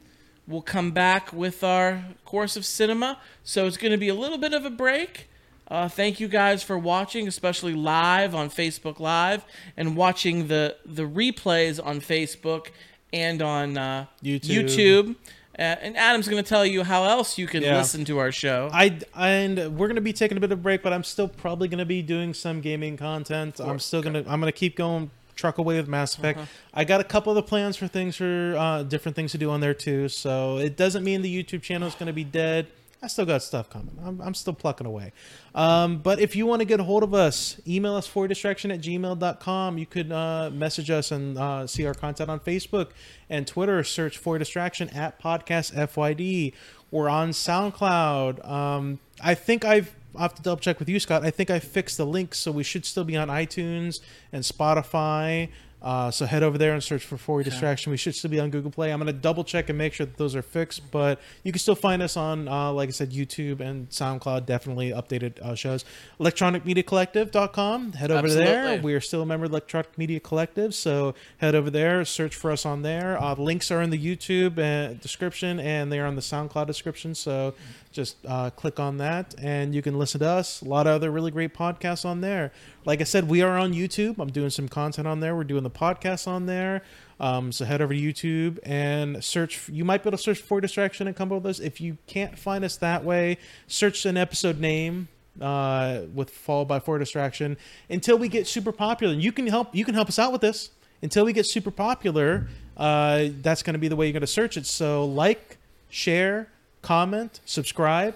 [0.53, 3.18] we'll come back with our course of cinema.
[3.42, 5.28] So it's gonna be a little bit of a break.
[5.68, 9.44] Uh, thank you guys for watching, especially live on Facebook Live
[9.76, 12.66] and watching the the replays on Facebook
[13.12, 14.66] and on uh, YouTube.
[14.68, 15.16] YouTube.
[15.59, 17.76] Uh, and Adam's going to tell you how else you can Yeah.
[17.76, 18.70] listen to our show.
[18.72, 21.68] I and we're gonna be taking a bit of a break, but I'm still probably
[21.68, 23.60] gonna be doing some gaming content.
[23.60, 26.38] I'm still gonna I'm gonna keep going truck away with Mass Effect.
[26.38, 26.48] Uh-huh.
[26.74, 29.50] I got a couple of the plans for things for uh, different things to do
[29.50, 30.09] on there too.
[30.09, 32.68] So it doesn't mean the YouTube channel is gonna be dead.
[33.04, 33.98] I still got stuff coming.
[34.04, 35.12] I'm, I'm still plucking away.
[35.56, 38.70] Um, but if you want to get a hold of us, email us for distraction
[38.70, 39.76] at gmail.com.
[39.76, 42.90] You could uh, message us and uh, see our content on Facebook
[43.28, 43.82] and Twitter.
[43.82, 46.52] Search for distraction at podcast FYD.
[46.92, 48.48] We're on SoundCloud.
[48.48, 51.24] Um, I think I've I have to double check with you, Scott.
[51.24, 54.01] I think I fixed the links, so we should still be on iTunes
[54.32, 55.48] and Spotify.
[55.82, 57.90] Uh, so head over there and search for For Your Distraction.
[57.90, 58.93] We should still be on Google Play.
[58.93, 61.59] I'm going to double check and make sure that those are fixed, but you can
[61.59, 64.47] still find us on, uh, like I said, YouTube and SoundCloud.
[64.47, 65.84] Definitely updated uh, shows.
[66.20, 67.94] ElectronicMediaCollective.com.
[67.94, 68.80] Head over there.
[68.80, 72.05] We are still a member of Electronic Media Collective, so head over there.
[72.05, 73.20] Search for us on there.
[73.20, 77.16] Uh, links are in the YouTube uh, description and they are on the SoundCloud description.
[77.16, 77.55] So
[77.93, 80.62] just uh, click on that and you can listen to us.
[80.62, 82.52] A lot of other really great podcasts on there.
[82.85, 84.19] Like I said, we are on YouTube.
[84.19, 85.36] I'm doing some content on there.
[85.36, 86.82] We're doing the podcast on there.
[87.20, 89.69] Um, so head over to YouTube and search.
[89.69, 91.60] You might be able to search for distraction and come up with us.
[91.60, 93.39] If you can't find us that way,
[93.69, 95.09] search an episode name
[95.40, 97.56] uh, with Fall by Four Distraction
[97.89, 99.12] until we get super popular.
[99.12, 99.74] And you can help.
[99.74, 100.70] You can help us out with this
[101.02, 102.48] until we get super popular.
[102.77, 104.66] Uh, that's going to be the way you're going to search it.
[104.66, 105.59] So like,
[105.90, 106.48] share,
[106.82, 108.14] comment, subscribe.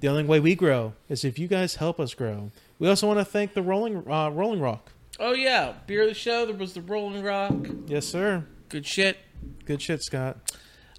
[0.00, 2.50] The only way we grow is if you guys help us grow.
[2.78, 4.92] We also want to thank the Rolling uh, Rolling Rock.
[5.18, 6.46] Oh yeah, beer of the show.
[6.46, 7.54] There was the Rolling Rock.
[7.86, 8.44] Yes, sir.
[8.70, 9.18] Good shit.
[9.66, 10.38] Good shit, Scott.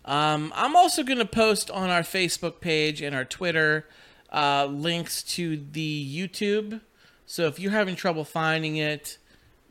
[0.05, 3.87] Um, I'm also going to post on our Facebook page and our Twitter
[4.31, 6.81] uh, links to the YouTube.
[7.25, 9.17] So if you're having trouble finding it,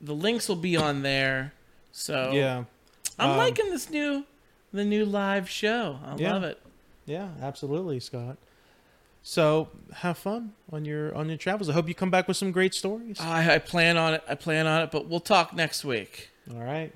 [0.00, 1.52] the links will be on there.
[1.92, 2.64] So Yeah.
[3.18, 4.24] I'm Um, liking this new,
[4.72, 5.98] the new live show.
[6.04, 6.32] I Yeah.
[6.32, 6.60] love it.
[7.10, 8.36] Yeah, absolutely, Scott.
[9.24, 11.68] So have fun on your on your travels.
[11.68, 13.20] I hope you come back with some great stories.
[13.20, 14.22] I, I plan on it.
[14.28, 14.92] I plan on it.
[14.92, 16.30] But we'll talk next week.
[16.54, 16.92] All right.